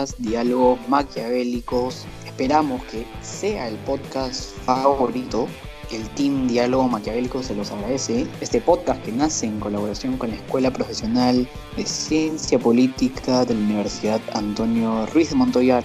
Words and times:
Diálogos 0.00 0.78
Maquiavélicos. 0.88 2.06
Esperamos 2.24 2.82
que 2.84 3.06
sea 3.20 3.68
el 3.68 3.76
podcast 3.80 4.56
favorito. 4.64 5.46
El 5.90 6.08
Team 6.10 6.48
Diálogo 6.48 6.88
Maquiavélico 6.88 7.42
se 7.42 7.54
los 7.54 7.70
agradece. 7.70 8.26
Este 8.40 8.62
podcast 8.62 9.02
que 9.04 9.12
nace 9.12 9.46
en 9.46 9.60
colaboración 9.60 10.16
con 10.16 10.30
la 10.30 10.36
Escuela 10.36 10.72
Profesional 10.72 11.46
de 11.76 11.84
Ciencia 11.84 12.58
Política 12.58 13.44
de 13.44 13.54
la 13.54 13.60
Universidad 13.60 14.20
Antonio 14.32 15.04
Ruiz 15.06 15.30
de 15.30 15.36
Montoya. 15.36 15.82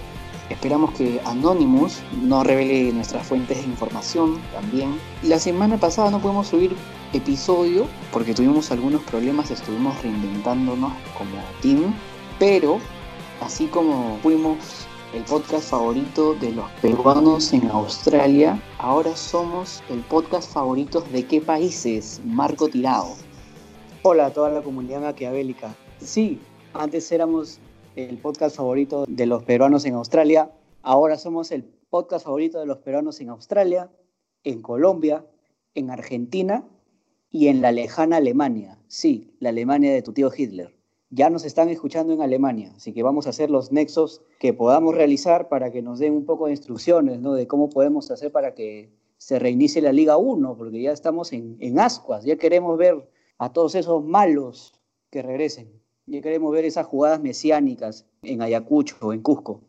Esperamos 0.50 0.92
que 0.92 1.20
Anonymous 1.26 2.00
no 2.22 2.44
revele 2.44 2.94
nuestras 2.94 3.28
fuentes 3.28 3.58
de 3.58 3.64
información 3.64 4.40
también. 4.54 4.98
La 5.24 5.40
semana 5.40 5.78
pasada 5.78 6.10
no 6.10 6.22
pudimos 6.22 6.48
subir 6.48 6.74
episodio 7.12 7.86
porque 8.14 8.34
tuvimos 8.34 8.72
algunos 8.72 9.02
problemas, 9.04 9.52
estuvimos 9.52 10.02
reinventándonos 10.02 10.94
como 11.18 11.36
team, 11.62 11.94
pero 12.40 12.80
así 13.42 13.68
como 13.68 14.18
fuimos 14.22 14.88
el 15.14 15.24
podcast 15.24 15.70
favorito 15.70 16.34
de 16.36 16.52
los 16.52 16.70
peruanos 16.82 17.54
en 17.54 17.70
Australia, 17.70 18.62
ahora 18.80 19.16
somos 19.16 19.82
el 19.90 20.00
podcast 20.02 20.52
favorito 20.52 21.02
de 21.12 21.26
qué 21.26 21.42
países, 21.42 22.22
Marco 22.26 22.68
Tirado. 22.68 23.14
Hola 24.04 24.28
a 24.28 24.34
toda 24.34 24.50
la 24.50 24.62
comunidad 24.62 25.02
maquiavélica. 25.02 25.76
Sí, 26.00 26.40
antes 26.74 27.12
éramos 27.12 27.60
el 27.96 28.18
podcast 28.18 28.58
favorito 28.58 29.06
de 29.08 29.26
los 29.26 29.44
peruanos 29.44 29.86
en 29.86 29.96
Australia, 29.96 30.52
ahora 30.82 31.18
somos 31.18 31.52
el 31.52 31.64
podcast 31.90 32.26
favorito 32.26 32.60
de 32.60 32.66
los 32.66 32.80
peruanos 32.80 33.22
en 33.22 33.30
Australia, 33.30 33.90
en 34.44 34.62
Colombia, 34.62 35.26
en 35.76 35.92
Argentina 35.92 36.66
y 37.32 37.48
en 37.48 37.62
la 37.62 37.72
lejana 37.72 38.18
Alemania. 38.18 38.78
Sí, 38.88 39.34
la 39.40 39.50
Alemania 39.50 39.94
de 39.94 40.02
tu 40.02 40.14
tío 40.14 40.30
Hitler. 40.36 40.75
Ya 41.16 41.30
nos 41.30 41.46
están 41.46 41.70
escuchando 41.70 42.12
en 42.12 42.22
Alemania, 42.22 42.74
así 42.76 42.92
que 42.92 43.02
vamos 43.02 43.26
a 43.26 43.30
hacer 43.30 43.50
los 43.50 43.72
nexos 43.72 44.22
que 44.38 44.52
podamos 44.52 44.94
realizar 44.94 45.48
para 45.48 45.72
que 45.72 45.82
nos 45.82 46.00
den 46.00 46.12
un 46.12 46.26
poco 46.26 46.48
de 46.48 46.52
instrucciones 46.52 47.22
¿no? 47.22 47.34
de 47.36 47.48
cómo 47.48 47.70
podemos 47.70 48.12
hacer 48.12 48.34
para 48.34 48.54
que 48.54 48.92
se 49.18 49.40
reinicie 49.40 49.82
la 49.82 49.94
Liga 49.94 50.18
1, 50.18 50.58
porque 50.58 50.82
ya 50.82 50.92
estamos 50.92 51.32
en, 51.32 51.56
en 51.62 51.80
ascuas, 51.80 52.26
ya 52.26 52.36
queremos 52.36 52.78
ver 52.78 53.10
a 53.38 53.54
todos 53.54 53.76
esos 53.76 54.04
malos 54.04 54.74
que 55.10 55.22
regresen, 55.22 55.72
ya 56.06 56.20
queremos 56.20 56.52
ver 56.52 56.66
esas 56.66 56.86
jugadas 56.86 57.22
mesiánicas 57.22 58.06
en 58.22 58.42
Ayacucho 58.42 58.98
o 59.00 59.14
en 59.14 59.22
Cusco. 59.22 59.62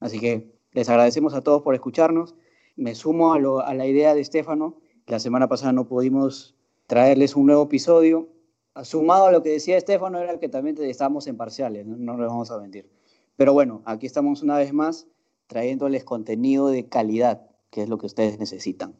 Así 0.00 0.18
que 0.20 0.54
les 0.72 0.88
agradecemos 0.88 1.34
a 1.34 1.42
todos 1.42 1.60
por 1.60 1.74
escucharnos. 1.74 2.34
Me 2.76 2.94
sumo 2.94 3.34
a, 3.34 3.36
a 3.36 3.74
la 3.74 3.86
idea 3.86 4.14
de 4.14 4.22
Estefano. 4.22 4.80
La 5.06 5.18
semana 5.18 5.48
pasada 5.48 5.72
no 5.72 5.86
pudimos 5.86 6.56
traerles 6.86 7.36
un 7.36 7.44
nuevo 7.44 7.64
episodio. 7.64 8.33
Sumado 8.82 9.26
a 9.26 9.32
lo 9.32 9.42
que 9.42 9.50
decía 9.50 9.76
Estefano, 9.76 10.18
era 10.18 10.40
que 10.40 10.48
también 10.48 10.76
estábamos 10.82 11.28
en 11.28 11.36
parciales, 11.36 11.86
¿no? 11.86 11.96
no 11.96 12.18
les 12.18 12.28
vamos 12.28 12.50
a 12.50 12.58
mentir. 12.58 12.90
Pero 13.36 13.52
bueno, 13.52 13.82
aquí 13.84 14.06
estamos 14.06 14.42
una 14.42 14.58
vez 14.58 14.72
más 14.72 15.06
trayéndoles 15.46 16.02
contenido 16.02 16.68
de 16.68 16.88
calidad, 16.88 17.42
que 17.70 17.82
es 17.82 17.88
lo 17.88 17.98
que 17.98 18.06
ustedes 18.06 18.38
necesitan. 18.38 18.96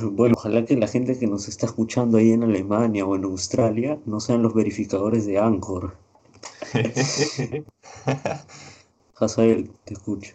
Bueno, 0.00 0.34
ojalá 0.36 0.64
que 0.64 0.76
la 0.76 0.86
gente 0.86 1.18
que 1.18 1.26
nos 1.26 1.48
está 1.48 1.66
escuchando 1.66 2.18
ahí 2.18 2.30
en 2.32 2.42
Alemania 2.42 3.06
o 3.06 3.16
en 3.16 3.24
Australia 3.24 3.98
no 4.04 4.20
sean 4.20 4.42
los 4.42 4.54
verificadores 4.54 5.26
de 5.26 5.38
Anchor. 5.38 5.96
Hazael, 9.16 9.70
te 9.84 9.94
escucho. 9.94 10.34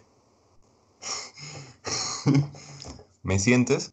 ¿Me 3.22 3.38
sientes? 3.38 3.90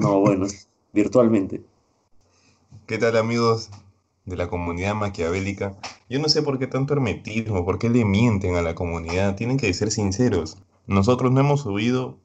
No, 0.00 0.18
bueno, 0.20 0.46
virtualmente. 0.92 1.62
¿Qué 2.86 2.98
tal 2.98 3.16
amigos 3.16 3.70
de 4.24 4.36
la 4.36 4.48
comunidad 4.48 4.94
maquiavélica? 4.94 5.76
Yo 6.08 6.18
no 6.18 6.28
sé 6.28 6.42
por 6.42 6.58
qué 6.58 6.66
tanto 6.66 6.94
hermetismo, 6.94 7.64
por 7.64 7.78
qué 7.78 7.88
le 7.90 8.04
mienten 8.04 8.56
a 8.56 8.62
la 8.62 8.74
comunidad, 8.74 9.36
tienen 9.36 9.58
que 9.58 9.72
ser 9.74 9.90
sinceros. 9.90 10.58
Nosotros 10.86 11.32
no 11.32 11.40
hemos 11.40 11.62
subido 11.62 12.18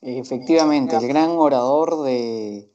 Efectivamente, 0.00 0.96
el 0.96 1.06
gran 1.06 1.30
orador 1.30 2.02
de, 2.02 2.70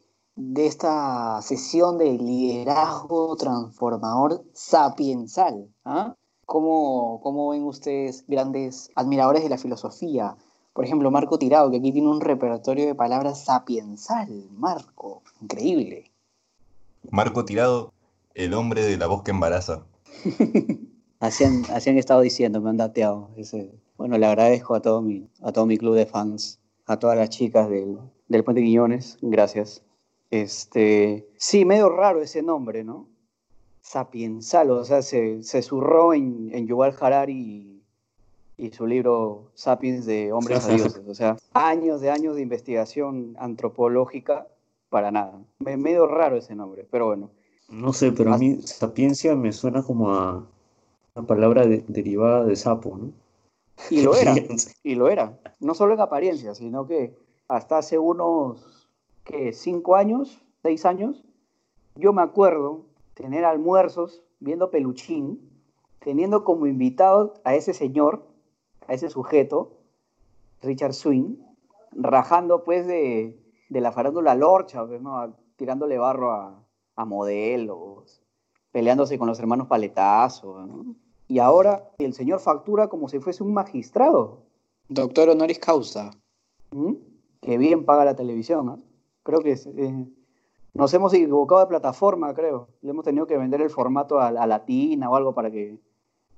esta 0.56 1.42
sesión 1.42 1.98
de 1.98 2.14
liderazgo 2.14 3.36
transformador 3.36 4.46
sapiensal. 4.54 5.68
¿ah? 5.84 6.16
¿Cómo, 6.46 7.20
¿Cómo 7.22 7.50
ven 7.50 7.64
ustedes 7.64 8.26
grandes 8.28 8.92
admiradores 8.96 9.44
de 9.44 9.50
la 9.50 9.58
filosofía? 9.58 10.38
Por 10.74 10.86
ejemplo, 10.86 11.12
Marco 11.12 11.38
Tirado, 11.38 11.70
que 11.70 11.78
aquí 11.78 11.92
tiene 11.92 12.08
un 12.08 12.22
repertorio 12.22 12.86
de 12.86 12.96
palabras 12.96 13.44
sapiensal. 13.44 14.48
Marco, 14.52 15.22
increíble. 15.42 16.12
Marco 17.12 17.46
Tirado 17.46 17.93
el 18.36 18.54
hombre 18.54 18.84
de 18.84 18.98
la 18.98 19.08
voz 19.08 19.24
que 19.24 19.32
embaraza. 19.32 19.86
así, 21.20 21.44
han, 21.44 21.98
estado 21.98 22.22
diciendo, 22.22 22.62
me 22.62 22.70
han 22.70 22.78
dateado. 22.78 23.30
Ese. 23.36 23.72
Bueno, 23.98 24.18
le 24.18 24.26
agradezco 24.26 24.76
a 24.76 24.82
todo, 24.82 25.02
mi, 25.02 25.30
a 25.42 25.52
todo 25.52 25.66
mi 25.66 25.78
club 25.78 25.96
de 25.96 26.06
fans, 26.06 26.60
a 26.86 26.98
todas 26.98 27.18
las 27.18 27.30
chicas 27.30 27.70
del, 27.70 27.98
del 28.28 28.44
Puente 28.44 28.62
Guiñones, 28.62 29.18
gracias. 29.22 29.84
Este, 30.32 31.30
sí, 31.38 31.64
medio 31.64 31.90
raro 31.90 32.22
ese 32.22 32.42
nombre, 32.42 32.84
¿no? 32.84 33.08
Sapiensal, 33.82 34.72
o 34.72 34.84
sea, 34.84 35.02
se, 35.02 35.44
se 35.44 35.62
zurró 35.62 36.14
en, 36.14 36.50
en 36.54 36.66
Yuval 36.68 36.96
Harari 37.00 37.70
y, 38.58 38.72
su 38.72 38.88
libro 38.88 39.52
Sapiens 39.56 40.06
de 40.06 40.32
Hombres 40.32 40.66
a 40.66 40.70
Dioses. 40.70 41.02
O 41.06 41.14
sea, 41.14 41.36
años 41.54 42.00
de 42.00 42.10
años 42.10 42.36
de 42.36 42.42
investigación 42.42 43.36
antropológica 43.38 44.48
para 44.90 45.12
nada. 45.12 45.40
Medio 45.60 46.08
raro 46.08 46.38
ese 46.38 46.56
nombre, 46.56 46.88
pero 46.90 47.08
bueno. 47.08 47.30
No 47.70 47.94
sé, 47.94 48.12
pero 48.12 48.34
a 48.34 48.38
mí 48.38 48.62
sapiencia 48.62 49.36
me 49.36 49.52
suena 49.52 49.84
como 49.84 50.14
a 50.14 50.46
una 51.16 51.28
palabra 51.28 51.66
derivada 51.66 52.46
de 52.46 52.56
sapo, 52.56 52.98
¿no? 52.98 53.12
Y 53.90 54.02
lo 54.02 54.16
era, 54.16 54.36
y 54.84 54.96
lo 54.96 55.10
era. 55.10 55.40
No 55.60 55.74
solo 55.74 55.94
en 55.94 56.02
apariencia, 56.02 56.56
sino 56.56 56.88
que 56.88 57.16
hasta 57.48 57.78
hace 57.78 57.98
unos, 57.98 58.90
¿qué? 59.24 59.54
Cinco 59.54 59.96
años, 59.96 60.42
seis 60.62 60.86
años, 60.86 61.24
yo 61.96 62.14
me 62.14 62.22
acuerdo 62.22 62.86
tener 63.14 63.46
almuerzos 63.46 64.24
viendo 64.40 64.72
peluchín, 64.72 65.40
teniendo 66.00 66.44
como 66.44 66.68
invitado 66.68 67.36
a 67.44 67.56
ese 67.56 67.74
señor, 67.74 68.26
a 68.88 68.94
ese 68.94 69.10
sujeto, 69.10 69.78
Richard 70.62 70.94
Swing, 70.94 71.36
rajando 71.92 72.64
pues 72.64 72.88
de, 72.88 73.40
de 73.70 73.82
la 73.82 73.92
farándula 73.92 74.36
lorcha, 74.36 74.86
pues, 74.86 75.02
¿no? 75.02 75.36
tirándole 75.56 75.98
barro 75.98 76.32
a, 76.32 76.63
a 76.96 77.06
modelos, 77.06 78.22
peleándose 78.72 79.18
con 79.18 79.28
los 79.28 79.40
hermanos 79.40 79.68
paletazos. 79.68 80.70
Y 81.28 81.40
ahora 81.40 81.90
el 81.98 82.14
señor 82.14 82.40
factura 82.40 82.88
como 82.88 83.10
si 83.10 83.20
fuese 83.20 83.44
un 83.44 83.54
magistrado. 83.54 84.44
Doctor 84.90 85.30
honoris 85.30 85.60
causa. 85.60 86.12
¿Mm? 86.72 86.94
que 87.44 87.58
bien 87.58 87.86
paga 87.86 88.06
la 88.06 88.16
televisión. 88.16 88.66
¿no? 88.66 88.80
Creo 89.24 89.42
que 89.42 89.52
eh, 89.54 90.06
nos 90.74 90.94
hemos 90.94 91.14
equivocado 91.14 91.62
de 91.62 91.68
plataforma, 91.68 92.34
creo. 92.34 92.70
Le 92.82 92.92
hemos 92.92 93.06
tenido 93.06 93.28
que 93.28 93.38
vender 93.38 93.62
el 93.62 93.70
formato 93.70 94.20
a, 94.20 94.28
a 94.28 94.48
Latina 94.48 95.10
o 95.10 95.16
algo 95.16 95.34
para 95.34 95.52
que, 95.52 95.78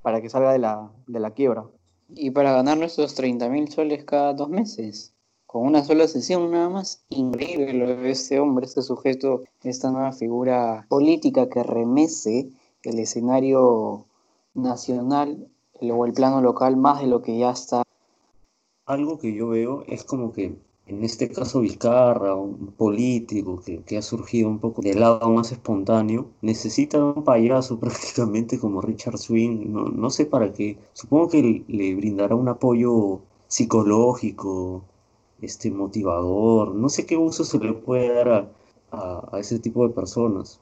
para 0.01 0.21
que 0.21 0.29
salga 0.29 0.51
de 0.51 0.59
la, 0.59 0.91
de 1.07 1.19
la 1.19 1.31
quiebra. 1.31 1.65
Y 2.09 2.31
para 2.31 2.51
ganar 2.51 2.77
nuestros 2.77 3.15
30 3.15 3.49
mil 3.49 3.67
soles 3.69 4.03
cada 4.03 4.33
dos 4.33 4.49
meses. 4.49 5.13
Con 5.55 5.67
una 5.67 5.85
sola 5.85 6.05
sesión 6.09 6.51
nada 6.51 6.67
más. 6.67 7.05
Increíble 7.07 7.71
lo 7.71 7.87
de 7.87 8.11
este 8.11 8.41
hombre, 8.41 8.65
este 8.65 8.81
sujeto, 8.81 9.43
esta 9.63 9.89
nueva 9.89 10.11
figura 10.11 10.85
política 10.89 11.47
que 11.47 11.63
remece 11.63 12.49
el 12.83 12.99
escenario 12.99 14.03
nacional 14.53 15.47
o 15.79 16.05
el 16.05 16.11
plano 16.11 16.41
local 16.41 16.75
más 16.75 16.99
de 16.99 17.07
lo 17.07 17.21
que 17.21 17.37
ya 17.37 17.51
está. 17.51 17.83
Algo 18.85 19.17
que 19.17 19.33
yo 19.33 19.47
veo 19.47 19.85
es 19.87 20.03
como 20.03 20.33
que 20.33 20.57
en 20.87 21.05
este 21.05 21.29
caso 21.29 21.61
Vizcarra, 21.61 22.35
un 22.35 22.73
político 22.73 23.63
que, 23.85 23.97
ha 23.97 24.01
surgido 24.01 24.49
un 24.49 24.59
poco 24.59 24.81
del 24.81 24.99
lado 24.99 25.29
más 25.29 25.53
espontáneo, 25.53 26.31
necesita 26.41 27.01
un 27.01 27.23
payaso 27.23 27.79
prácticamente 27.79 28.59
como 28.59 28.81
Richard 28.81 29.17
Swing, 29.19 29.71
no, 29.71 30.09
sé 30.09 30.25
para 30.25 30.51
qué, 30.51 30.77
supongo 30.91 31.29
que 31.29 31.63
le, 31.65 31.95
brindará 31.95 32.35
un 32.35 32.49
apoyo 32.49 33.21
psicológico, 33.47 34.83
este, 35.41 35.71
motivador, 35.71 36.73
no 36.75 36.89
sé 36.89 37.05
qué 37.05 37.17
uso 37.17 37.43
se 37.43 37.59
le 37.59 37.73
puede 37.73 38.13
dar 38.13 38.29
a, 38.91 39.29
a 39.31 39.39
ese 39.39 39.59
tipo 39.59 39.87
de 39.87 39.93
personas. 39.93 40.59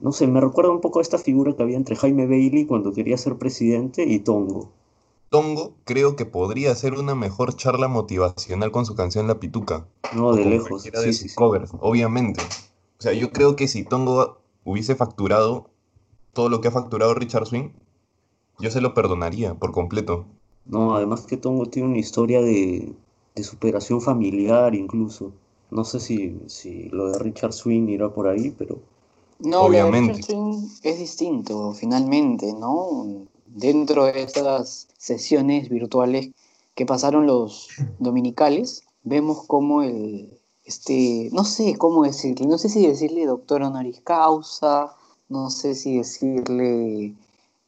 No 0.00 0.12
sé, 0.12 0.26
me 0.26 0.40
recuerda 0.40 0.70
un 0.70 0.80
poco 0.80 1.00
a 1.00 1.02
esta 1.02 1.18
figura 1.18 1.54
que 1.54 1.62
había 1.62 1.76
entre 1.76 1.96
Jaime 1.96 2.26
Bailey 2.26 2.66
cuando 2.66 2.92
quería 2.92 3.18
ser 3.18 3.36
presidente 3.36 4.04
y 4.04 4.20
Tongo. 4.20 4.70
Tongo 5.30 5.74
creo 5.84 6.16
que 6.16 6.24
podría 6.24 6.70
hacer 6.70 6.94
una 6.94 7.14
mejor 7.14 7.54
charla 7.54 7.88
motivacional 7.88 8.70
con 8.70 8.86
su 8.86 8.94
canción 8.94 9.26
La 9.26 9.40
Pituca. 9.40 9.86
No, 10.14 10.34
de 10.34 10.44
lejos. 10.44 10.82
Sí, 10.82 11.12
sí, 11.12 11.34
covers, 11.34 11.72
obviamente. 11.80 12.42
O 12.98 13.02
sea, 13.02 13.12
yo 13.12 13.30
creo 13.30 13.54
que 13.54 13.68
si 13.68 13.84
Tongo 13.84 14.38
hubiese 14.64 14.94
facturado 14.94 15.68
todo 16.32 16.48
lo 16.48 16.60
que 16.60 16.68
ha 16.68 16.72
facturado 16.72 17.14
Richard 17.14 17.46
Swing, 17.46 17.70
yo 18.58 18.70
se 18.70 18.80
lo 18.80 18.94
perdonaría 18.94 19.54
por 19.54 19.72
completo. 19.72 20.26
No, 20.64 20.94
además 20.94 21.26
que 21.26 21.36
Tongo 21.36 21.66
tiene 21.66 21.88
una 21.88 21.98
historia 21.98 22.40
de, 22.40 22.94
superación 23.44 24.00
familiar 24.00 24.74
incluso. 24.74 25.32
No 25.70 25.84
sé 25.84 26.00
si, 26.00 26.40
si 26.46 26.88
lo 26.90 27.12
de 27.12 27.18
Richard 27.18 27.52
Swing 27.52 27.88
irá 27.88 28.08
por 28.08 28.28
ahí, 28.28 28.54
pero... 28.56 28.78
No, 29.40 29.62
obviamente. 29.62 30.14
Richard 30.14 30.24
Swing 30.24 30.68
es 30.82 30.98
distinto, 30.98 31.72
finalmente, 31.74 32.52
¿no? 32.54 33.26
dentro 33.54 34.04
de 34.04 34.22
estas 34.22 34.88
sesiones 34.98 35.68
virtuales 35.68 36.30
que 36.74 36.86
pasaron 36.86 37.26
los 37.26 37.68
dominicales, 37.98 38.84
vemos 39.02 39.44
como 39.46 39.82
el, 39.82 40.38
este, 40.64 41.28
no 41.32 41.44
sé 41.44 41.76
cómo 41.76 42.04
decirle, 42.04 42.46
no 42.46 42.58
sé 42.58 42.68
si 42.68 42.86
decirle 42.86 43.26
doctor 43.26 43.62
honoris 43.62 44.00
causa, 44.02 44.94
no 45.28 45.50
sé 45.50 45.74
si 45.74 45.98
decirle 45.98 47.14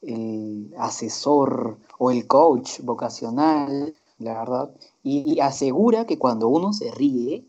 el 0.02 0.72
asesor 0.78 1.76
o 1.99 2.11
el 2.11 2.26
coach 2.26 2.81
vocacional, 2.82 3.94
la 4.19 4.34
verdad, 4.34 4.70
y 5.02 5.41
asegura 5.41 6.06
que 6.06 6.19
cuando 6.19 6.49
uno 6.49 6.73
se 6.73 6.91
ríe, 6.91 7.44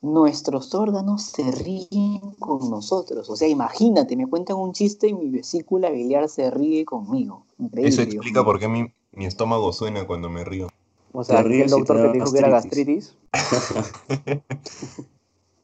nuestros 0.00 0.74
órganos 0.74 1.22
se 1.22 1.50
ríen 1.50 2.20
con 2.38 2.70
nosotros. 2.70 3.28
O 3.30 3.36
sea, 3.36 3.48
imagínate, 3.48 4.16
me 4.16 4.26
cuentan 4.26 4.56
un 4.56 4.72
chiste 4.72 5.08
y 5.08 5.14
mi 5.14 5.30
vesícula 5.30 5.90
biliar 5.90 6.28
se 6.28 6.50
ríe 6.50 6.84
conmigo. 6.84 7.46
Eso 7.72 8.02
explica 8.02 8.44
por 8.44 8.58
qué 8.58 8.68
mi, 8.68 8.92
estómago 9.12 9.72
suena 9.72 10.06
cuando 10.06 10.30
me 10.30 10.44
río. 10.44 10.68
O 11.12 11.24
sea, 11.24 11.40
el 11.40 11.68
doctor 11.68 12.12
que 12.12 12.18
dijo 12.18 12.32
que 12.32 12.38
era 12.38 12.50
gastritis. 12.50 13.16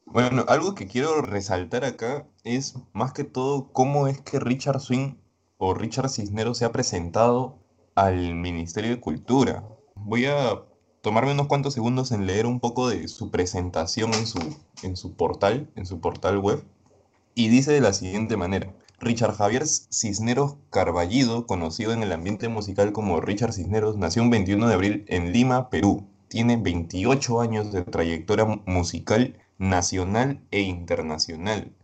bueno, 0.06 0.44
algo 0.48 0.74
que 0.74 0.86
quiero 0.86 1.20
resaltar 1.22 1.84
acá 1.84 2.26
es 2.42 2.74
más 2.92 3.12
que 3.12 3.24
todo 3.24 3.70
cómo 3.72 4.08
es 4.08 4.20
que 4.20 4.40
Richard 4.40 4.80
Swing 4.80 5.14
o 5.58 5.74
Richard 5.74 6.08
Cisneros 6.08 6.58
se 6.58 6.64
ha 6.64 6.72
presentado 6.72 7.58
al 7.94 8.34
Ministerio 8.34 8.90
de 8.90 9.00
Cultura. 9.00 9.68
Voy 9.94 10.26
a 10.26 10.64
tomarme 11.04 11.32
unos 11.32 11.48
cuantos 11.48 11.74
segundos 11.74 12.12
en 12.12 12.26
leer 12.26 12.46
un 12.46 12.60
poco 12.60 12.88
de 12.88 13.08
su 13.08 13.30
presentación 13.30 14.14
en 14.14 14.26
su, 14.26 14.38
en 14.82 14.96
su 14.96 15.12
portal, 15.12 15.68
en 15.76 15.84
su 15.84 16.00
portal 16.00 16.38
web, 16.38 16.64
y 17.34 17.48
dice 17.48 17.72
de 17.72 17.82
la 17.82 17.92
siguiente 17.92 18.38
manera. 18.38 18.72
Richard 19.00 19.34
Javier 19.34 19.66
Cisneros 19.66 20.56
Carballido, 20.70 21.46
conocido 21.46 21.92
en 21.92 22.02
el 22.02 22.10
ambiente 22.10 22.48
musical 22.48 22.92
como 22.92 23.20
Richard 23.20 23.52
Cisneros, 23.52 23.98
nació 23.98 24.22
un 24.22 24.30
21 24.30 24.66
de 24.66 24.72
abril 24.72 25.04
en 25.08 25.30
Lima, 25.30 25.68
Perú. 25.68 26.06
Tiene 26.28 26.56
28 26.56 27.38
años 27.42 27.70
de 27.70 27.82
trayectoria 27.82 28.46
musical 28.64 29.36
nacional 29.58 30.40
e 30.52 30.62
internacional. 30.62 31.74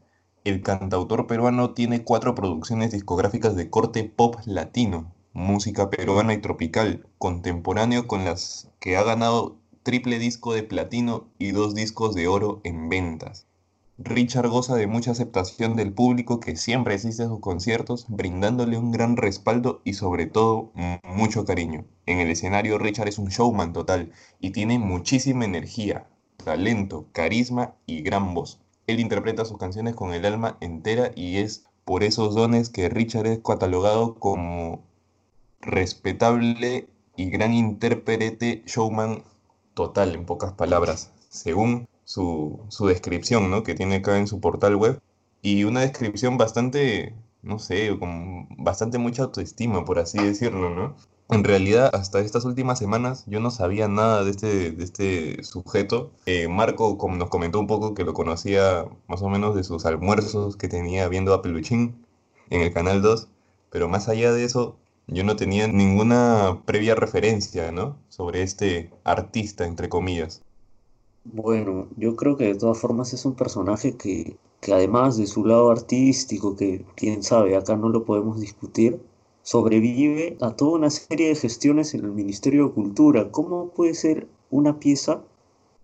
El 0.45 0.63
cantautor 0.63 1.27
peruano 1.27 1.75
tiene 1.75 2.05
cuatro 2.05 2.35
producciones 2.35 2.91
discográficas 2.91 3.55
de 3.55 3.69
corte 3.69 4.03
pop 4.05 4.37
latino, 4.47 5.13
música 5.33 5.91
peruana 5.91 6.35
y 6.35 6.39
tropical, 6.39 7.07
contemporáneo 7.19 8.07
con 8.07 8.25
las 8.25 8.71
que 8.81 8.97
ha 8.97 9.03
ganado 9.03 9.57
triple 9.83 10.19
disco 10.19 10.53
de 10.53 10.63
platino 10.63 11.29
y 11.39 11.53
dos 11.53 11.75
discos 11.75 12.15
de 12.15 12.29
oro 12.29 12.61
en 12.65 12.89
ventas. 12.89 13.47
Richard 14.03 14.49
goza 14.49 14.77
de 14.77 14.87
mucha 14.87 15.11
aceptación 15.11 15.77
del 15.77 15.93
público 15.93 16.41
que 16.41 16.57
siempre 16.57 16.95
asiste 16.95 17.23
a 17.23 17.29
sus 17.29 17.41
conciertos, 17.41 18.07
brindándole 18.09 18.79
un 18.79 18.93
gran 18.93 19.19
respaldo 19.19 19.83
y 19.85 19.93
sobre 19.93 20.25
todo 20.25 20.73
mucho 21.05 21.45
cariño. 21.45 21.85
En 22.07 22.19
el 22.19 22.31
escenario 22.31 22.79
Richard 22.79 23.09
es 23.09 23.19
un 23.19 23.29
showman 23.29 23.75
total 23.75 24.11
y 24.41 24.53
tiene 24.53 24.79
muchísima 24.79 25.45
energía, 25.45 26.07
talento, 26.43 27.09
carisma 27.13 27.75
y 27.85 28.01
gran 28.01 28.33
voz. 28.33 28.63
Él 28.87 29.01
interpreta 29.01 29.45
sus 29.45 29.59
canciones 29.59 29.95
con 29.95 30.15
el 30.15 30.25
alma 30.25 30.57
entera 30.61 31.11
y 31.15 31.37
es 31.37 31.67
por 31.85 32.03
esos 32.03 32.35
dones 32.35 32.71
que 32.71 32.89
Richard 32.89 33.27
es 33.27 33.41
catalogado 33.41 34.15
como 34.15 34.83
respetable 35.61 36.89
y 37.17 37.31
gran 37.31 37.53
intérprete, 37.53 38.63
showman 38.67 39.23
total, 39.75 40.15
en 40.15 40.25
pocas 40.25 40.53
palabras, 40.53 41.13
según 41.29 41.89
su, 42.05 42.67
descripción, 42.87 43.51
¿no? 43.51 43.63
Que 43.63 43.75
tiene 43.75 43.97
acá 43.97 44.19
en 44.19 44.27
su 44.27 44.41
portal 44.41 44.77
web. 44.77 45.01
Y 45.43 45.65
una 45.65 45.81
descripción 45.81 46.39
bastante, 46.39 47.15
no 47.43 47.59
sé, 47.59 47.97
con 47.99 48.49
bastante 48.59 48.99
mucha 48.99 49.25
autoestima, 49.25 49.85
por 49.85 49.99
así 49.99 50.19
decirlo, 50.19 50.71
¿no? 50.71 50.97
En 51.31 51.45
realidad, 51.45 51.91
hasta 51.95 52.19
estas 52.21 52.45
últimas 52.45 52.79
semanas 52.81 53.25
yo 53.29 53.39
no 53.39 53.53
sabía 53.53 53.87
nada 53.87 54.25
de 54.25 54.33
este, 54.33 54.73
de 54.73 54.85
este 54.85 55.45
sujeto. 55.45 56.11
Eh, 56.27 56.49
Marco 56.49 56.99
nos 57.17 57.31
comentó 57.31 57.61
un 57.61 57.69
poco 57.69 57.95
que 57.95 58.05
lo 58.05 58.15
conocía 58.15 58.87
más 59.07 59.23
o 59.23 59.29
menos 59.29 59.55
de 59.55 59.63
sus 59.63 59.87
almuerzos 59.87 60.57
que 60.57 60.67
tenía 60.69 61.09
viendo 61.09 61.33
a 61.33 61.41
Peluchín 61.43 62.05
en 62.51 62.63
el 62.63 62.73
Canal 62.73 63.01
2. 63.01 63.29
Pero 63.71 63.89
más 63.89 64.09
allá 64.09 64.33
de 64.33 64.43
eso, 64.43 64.77
yo 65.13 65.25
no 65.25 65.37
tenía 65.37 65.67
ninguna 65.67 66.63
previa 66.65 66.95
referencia, 66.95 67.73
¿no? 67.73 67.97
Sobre 68.09 68.43
este 68.43 68.91
artista, 69.03 69.67
entre 69.67 69.89
comillas. 69.89 70.43
Bueno, 71.25 71.89
yo 71.97 72.17
creo 72.17 72.37
que 72.37 72.45
de 72.45 72.55
todas 72.55 72.79
formas 72.79 73.13
es 73.13 73.25
un 73.25 73.35
personaje 73.35 73.97
que, 73.97 74.37
que 74.61 74.73
además 74.73 75.17
de 75.17 75.27
su 75.27 75.45
lado 75.45 75.71
artístico, 75.71 76.57
que 76.57 76.87
quién 76.95 77.23
sabe, 77.23 77.57
acá 77.57 77.77
no 77.77 77.89
lo 77.89 78.05
podemos 78.05 78.41
discutir, 78.41 79.01
sobrevive 79.43 80.37
a 80.41 80.53
toda 80.53 80.79
una 80.79 80.91
serie 80.91 81.29
de 81.29 81.35
gestiones 81.35 81.93
en 81.95 82.05
el 82.05 82.13
Ministerio 82.13 82.69
de 82.69 82.75
Cultura. 82.75 83.31
¿Cómo 83.33 83.71
puede 83.71 83.95
ser 83.95 84.29
una 84.49 84.79
pieza 84.79 85.23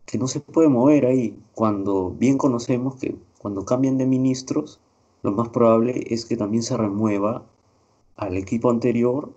que 0.05 0.19
no 0.19 0.29
se 0.29 0.41
puede 0.41 0.69
mover 0.69 1.05
ahí 1.05 1.37
cuando 1.53 2.11
bien 2.11 2.39
conocemos 2.39 2.95
que 2.95 3.17
cuando 3.39 3.65
cambian 3.65 3.99
de 3.99 4.07
ministros, 4.07 4.81
lo 5.23 5.33
más 5.33 5.49
probable 5.49 6.05
es 6.11 6.25
que 6.25 6.37
también 6.37 6.63
se 6.63 6.77
remueva 6.77 7.45
al 8.17 8.37
equipo 8.37 8.71
anterior 8.71 9.33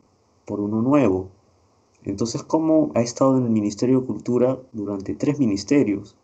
por 0.46 0.60
uno 0.60 0.82
nuevo. 0.82 1.30
Entonces, 2.04 2.44
¿cómo 2.44 2.92
ha 2.96 3.02
estado 3.02 3.38
en 3.38 3.44
el 3.44 3.50
Ministerio 3.50 4.02
de 4.02 4.08
Cultura 4.08 4.58
durante 4.72 5.16
tres 5.16 5.40
ministerios? 5.40 6.16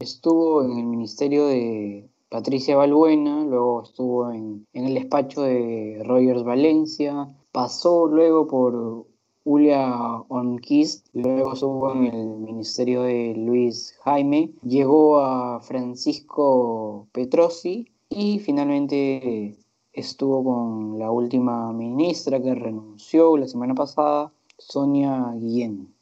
Estuvo 0.00 0.62
en 0.62 0.78
el 0.78 0.84
ministerio 0.84 1.46
de 1.46 2.08
Patricia 2.28 2.76
Balbuena, 2.76 3.44
luego 3.44 3.82
estuvo 3.82 4.30
en, 4.32 4.66
el 4.74 4.94
despacho 4.94 5.42
de 5.42 6.02
Rogers 6.04 6.42
Valencia, 6.42 7.28
pasó 7.52 8.06
luego 8.06 8.46
por 8.46 9.06
Julia 9.44 9.96
Onquist, 10.28 11.06
luego 11.14 11.52
estuvo 11.52 11.92
en 11.92 12.04
el 12.06 12.26
ministerio 12.38 13.02
de 13.02 13.34
Luis 13.36 13.96
Jaime, 14.02 14.50
llegó 14.62 15.20
a 15.20 15.60
Francisco 15.60 17.06
Petrosi 17.12 17.92
y 18.10 18.40
finalmente 18.40 19.56
estuvo 19.96 20.44
con 20.44 20.98
la 20.98 21.10
última 21.10 21.72
ministra 21.72 22.40
que 22.40 22.54
renunció 22.54 23.36
la 23.36 23.48
semana 23.48 23.74
pasada, 23.74 24.32
Sonia 24.58 25.32
Guillén. 25.34 25.92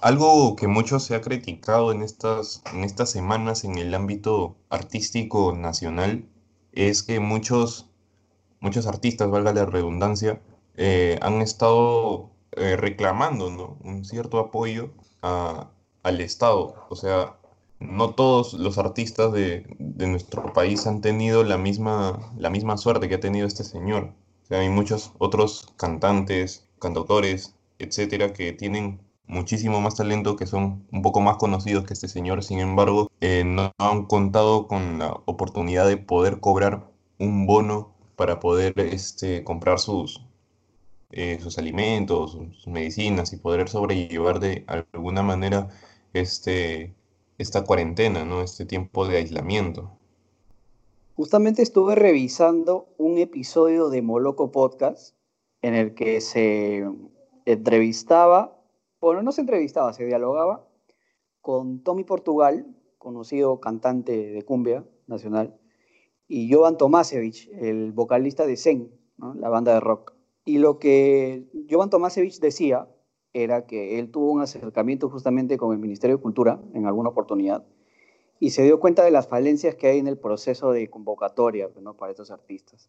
Algo 0.00 0.56
que 0.56 0.66
mucho 0.66 0.98
se 0.98 1.14
ha 1.14 1.20
criticado 1.20 1.92
en 1.92 2.02
estas, 2.02 2.62
en 2.74 2.84
estas 2.84 3.10
semanas 3.10 3.64
en 3.64 3.78
el 3.78 3.94
ámbito 3.94 4.56
artístico 4.68 5.54
nacional 5.54 6.26
es 6.72 7.02
que 7.02 7.20
muchos, 7.20 7.88
muchos 8.60 8.86
artistas, 8.86 9.30
valga 9.30 9.54
la 9.54 9.64
redundancia, 9.64 10.42
eh, 10.76 11.18
han 11.22 11.40
estado 11.40 12.30
eh, 12.52 12.76
reclamando 12.76 13.78
un 13.82 14.04
cierto 14.04 14.38
apoyo 14.40 14.90
a, 15.22 15.70
al 16.02 16.20
Estado. 16.20 16.74
O 16.90 16.96
sea, 16.96 17.36
no 17.88 18.14
todos 18.14 18.54
los 18.54 18.78
artistas 18.78 19.32
de, 19.32 19.66
nuestro 19.78 20.52
país 20.52 20.86
han 20.86 21.00
tenido 21.00 21.44
la 21.44 21.58
misma, 21.58 22.32
la 22.36 22.50
misma 22.50 22.76
suerte 22.76 23.08
que 23.08 23.16
ha 23.16 23.20
tenido 23.20 23.46
este 23.46 23.64
señor. 23.64 24.12
Hay 24.50 24.68
muchos 24.68 25.12
otros 25.18 25.72
cantantes, 25.76 26.68
cantautores, 26.78 27.54
etcétera, 27.78 28.32
que 28.32 28.52
tienen 28.52 29.00
muchísimo 29.26 29.80
más 29.80 29.96
talento, 29.96 30.36
que 30.36 30.46
son 30.46 30.86
un 30.92 31.02
poco 31.02 31.20
más 31.20 31.36
conocidos 31.36 31.84
que 31.84 31.94
este 31.94 32.08
señor, 32.08 32.42
sin 32.44 32.60
embargo, 32.60 33.10
eh, 33.20 33.44
no 33.44 33.72
han 33.78 34.06
contado 34.06 34.68
con 34.68 34.98
la 34.98 35.12
oportunidad 35.24 35.86
de 35.86 35.96
poder 35.96 36.40
cobrar 36.40 36.90
un 37.18 37.46
bono 37.46 37.94
para 38.16 38.40
poder 38.40 38.74
este, 38.78 39.44
comprar 39.44 39.78
sus, 39.78 40.20
eh, 41.10 41.38
sus 41.40 41.58
alimentos, 41.58 42.32
sus 42.32 42.66
medicinas 42.68 43.32
y 43.32 43.36
poder 43.38 43.68
sobrellevar 43.68 44.40
de 44.40 44.64
alguna 44.66 45.22
manera 45.22 45.68
este, 46.12 46.94
esta 47.38 47.64
cuarentena, 47.64 48.24
¿no? 48.24 48.42
Este 48.42 48.64
tiempo 48.64 49.06
de 49.06 49.16
aislamiento. 49.16 49.90
Justamente 51.16 51.62
estuve 51.62 51.94
revisando 51.94 52.88
un 52.98 53.18
episodio 53.18 53.88
de 53.88 54.02
Moloco 54.02 54.50
Podcast 54.50 55.14
en 55.62 55.74
el 55.74 55.94
que 55.94 56.20
se 56.20 56.84
entrevistaba, 57.44 58.60
bueno, 59.00 59.22
no 59.22 59.32
se 59.32 59.42
entrevistaba, 59.42 59.92
se 59.92 60.04
dialogaba 60.04 60.68
con 61.40 61.82
Tommy 61.82 62.04
Portugal, 62.04 62.66
conocido 62.98 63.60
cantante 63.60 64.30
de 64.32 64.42
cumbia 64.42 64.84
nacional, 65.06 65.58
y 66.26 66.52
Jovan 66.52 66.78
Tomasevich, 66.78 67.48
el 67.52 67.92
vocalista 67.92 68.46
de 68.46 68.56
Zen, 68.56 68.90
la 69.18 69.48
banda 69.48 69.74
de 69.74 69.80
rock. 69.80 70.14
Y 70.44 70.58
lo 70.58 70.78
que 70.78 71.46
Jovan 71.70 71.90
Tomasevich 71.90 72.40
decía 72.40 72.88
era 73.34 73.66
que 73.66 73.98
él 73.98 74.10
tuvo 74.10 74.30
un 74.30 74.40
acercamiento 74.40 75.10
justamente 75.10 75.58
con 75.58 75.72
el 75.72 75.78
Ministerio 75.78 76.16
de 76.16 76.22
Cultura 76.22 76.60
en 76.72 76.86
alguna 76.86 77.10
oportunidad 77.10 77.64
y 78.40 78.50
se 78.50 78.62
dio 78.62 78.80
cuenta 78.80 79.04
de 79.04 79.10
las 79.10 79.28
falencias 79.28 79.74
que 79.74 79.88
hay 79.88 79.98
en 79.98 80.06
el 80.06 80.16
proceso 80.16 80.72
de 80.72 80.88
convocatoria 80.88 81.68
¿no? 81.82 81.94
para 81.94 82.12
estos 82.12 82.30
artistas. 82.30 82.88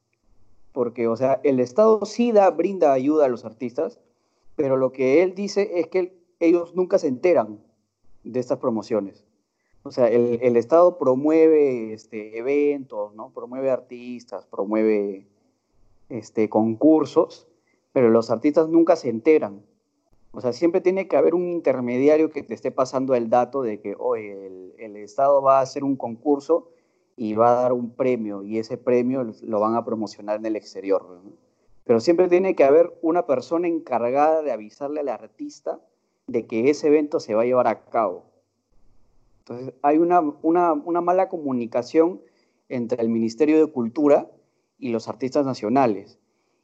Porque, 0.72 1.08
o 1.08 1.16
sea, 1.16 1.40
el 1.44 1.60
Estado 1.60 2.06
sí 2.06 2.32
da, 2.32 2.50
brinda 2.52 2.94
ayuda 2.94 3.26
a 3.26 3.30
los 3.30 3.46
artistas, 3.46 4.00
pero 4.56 4.78
lo 4.78 4.92
que 4.92 5.24
él 5.24 5.34
dice 5.34 5.80
es 5.80 5.88
que 5.88 6.18
ellos 6.40 6.76
nunca 6.76 7.00
se 7.00 7.08
enteran 7.08 7.60
de 8.24 8.40
estas 8.40 8.60
promociones. 8.60 9.26
O 9.84 9.92
sea, 9.92 10.08
el, 10.10 10.40
el 10.42 10.58
Estado 10.58 10.98
promueve 10.98 11.94
este, 11.94 12.38
eventos, 12.38 13.16
¿no? 13.16 13.30
promueve 13.30 13.72
artistas, 13.72 14.46
promueve 14.46 15.28
este, 16.10 16.50
concursos, 16.50 17.48
pero 17.94 18.10
los 18.10 18.30
artistas 18.30 18.68
nunca 18.68 18.96
se 18.96 19.10
enteran 19.10 19.62
o 20.36 20.42
sea, 20.42 20.52
siempre 20.52 20.82
tiene 20.82 21.08
que 21.08 21.16
haber 21.16 21.34
un 21.34 21.48
intermediario 21.48 22.30
que 22.30 22.44
te 22.44 22.54
esté 22.54 22.70
pasando 22.70 23.16
el 23.16 23.30
dato 23.30 23.62
de 23.62 23.80
que 23.80 23.96
hoy 23.98 24.28
el, 24.78 24.96
Estado 24.98 25.42
va 25.42 25.60
a 25.60 25.62
hacer 25.62 25.84
un 25.84 25.96
concurso 25.96 26.72
y 27.16 27.36
va 27.36 27.52
a 27.52 27.62
dar 27.62 27.74
un 27.74 27.92
premio 27.92 28.44
y 28.44 28.58
ese 28.58 28.76
premio 28.76 29.24
lo 29.24 29.60
van 29.60 29.76
a 29.76 29.86
promocionar 29.86 30.40
en 30.40 30.46
el 30.48 30.56
exterior. 30.56 31.22
Pero 31.86 32.00
siempre 32.00 32.28
tiene 32.28 32.56
que 32.56 32.64
haber 32.64 32.98
una 33.02 33.28
persona 33.28 33.68
encargada 33.68 34.42
de 34.42 34.52
avisarle 34.52 35.02
al 35.02 35.10
artista 35.10 35.80
de 36.28 36.48
que 36.48 36.70
ese 36.70 36.88
evento 36.88 37.20
se 37.20 37.36
va 37.36 37.44
a 37.44 37.46
llevar 37.46 37.68
a 37.68 37.86
cabo. 37.86 38.26
Entonces, 39.40 39.74
hay 39.84 40.00
una 40.00 41.02
mala 41.02 41.30
comunicación 41.30 42.20
entre 42.68 43.02
el 43.02 43.10
Ministerio 43.10 43.64
de 43.64 43.72
Cultura 43.72 44.32
y 44.80 44.90
los 44.90 45.08
artistas 45.08 45.46
nacionales. 45.46 46.18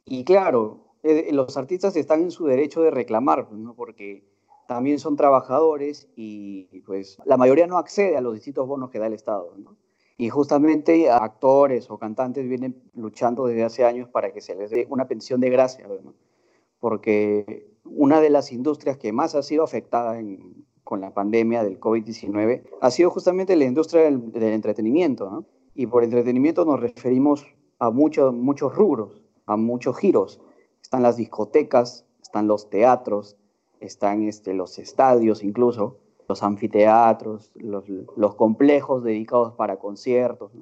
Y 0.04 0.24
claro, 0.24 0.91
eh, 1.02 1.32
los 1.32 1.56
artistas 1.56 1.96
están 1.96 2.22
en 2.22 2.30
su 2.30 2.46
derecho 2.46 2.82
de 2.82 2.90
reclamar, 2.90 3.48
pues, 3.48 3.60
¿no? 3.60 3.74
porque 3.74 4.24
también 4.68 4.98
son 4.98 5.16
trabajadores 5.16 6.08
y 6.16 6.80
pues 6.86 7.18
la 7.24 7.36
mayoría 7.36 7.66
no 7.66 7.76
accede 7.76 8.16
a 8.16 8.20
los 8.20 8.34
distintos 8.34 8.66
bonos 8.66 8.90
que 8.90 8.98
da 8.98 9.08
el 9.08 9.12
Estado. 9.12 9.52
¿no? 9.58 9.76
Y 10.16 10.28
justamente 10.28 11.10
actores 11.10 11.90
o 11.90 11.98
cantantes 11.98 12.48
vienen 12.48 12.80
luchando 12.94 13.46
desde 13.46 13.64
hace 13.64 13.84
años 13.84 14.08
para 14.08 14.32
que 14.32 14.40
se 14.40 14.54
les 14.54 14.70
dé 14.70 14.86
una 14.88 15.08
pensión 15.08 15.40
de 15.40 15.50
gracia, 15.50 15.88
¿no? 15.88 16.14
porque 16.78 17.68
una 17.84 18.20
de 18.20 18.30
las 18.30 18.52
industrias 18.52 18.96
que 18.96 19.12
más 19.12 19.34
ha 19.34 19.42
sido 19.42 19.64
afectada 19.64 20.20
con 20.84 21.00
la 21.00 21.12
pandemia 21.12 21.64
del 21.64 21.80
COVID-19 21.80 22.62
ha 22.80 22.90
sido 22.90 23.10
justamente 23.10 23.56
la 23.56 23.64
industria 23.64 24.02
del, 24.02 24.30
del 24.30 24.52
entretenimiento. 24.52 25.28
¿no? 25.28 25.44
Y 25.74 25.86
por 25.86 26.04
entretenimiento 26.04 26.64
nos 26.64 26.80
referimos 26.80 27.44
a 27.80 27.90
muchos, 27.90 28.32
muchos 28.32 28.74
rubros, 28.74 29.20
a 29.46 29.56
muchos 29.56 29.98
giros 29.98 30.40
están 30.92 31.04
las 31.04 31.16
discotecas, 31.16 32.04
están 32.20 32.46
los 32.46 32.68
teatros, 32.68 33.38
están 33.80 34.24
este, 34.24 34.52
los 34.52 34.78
estadios 34.78 35.42
incluso, 35.42 35.96
los 36.28 36.42
anfiteatros, 36.42 37.50
los, 37.54 38.34
complejos 38.34 39.02
dedicados 39.02 39.54
para 39.54 39.78
conciertos. 39.78 40.52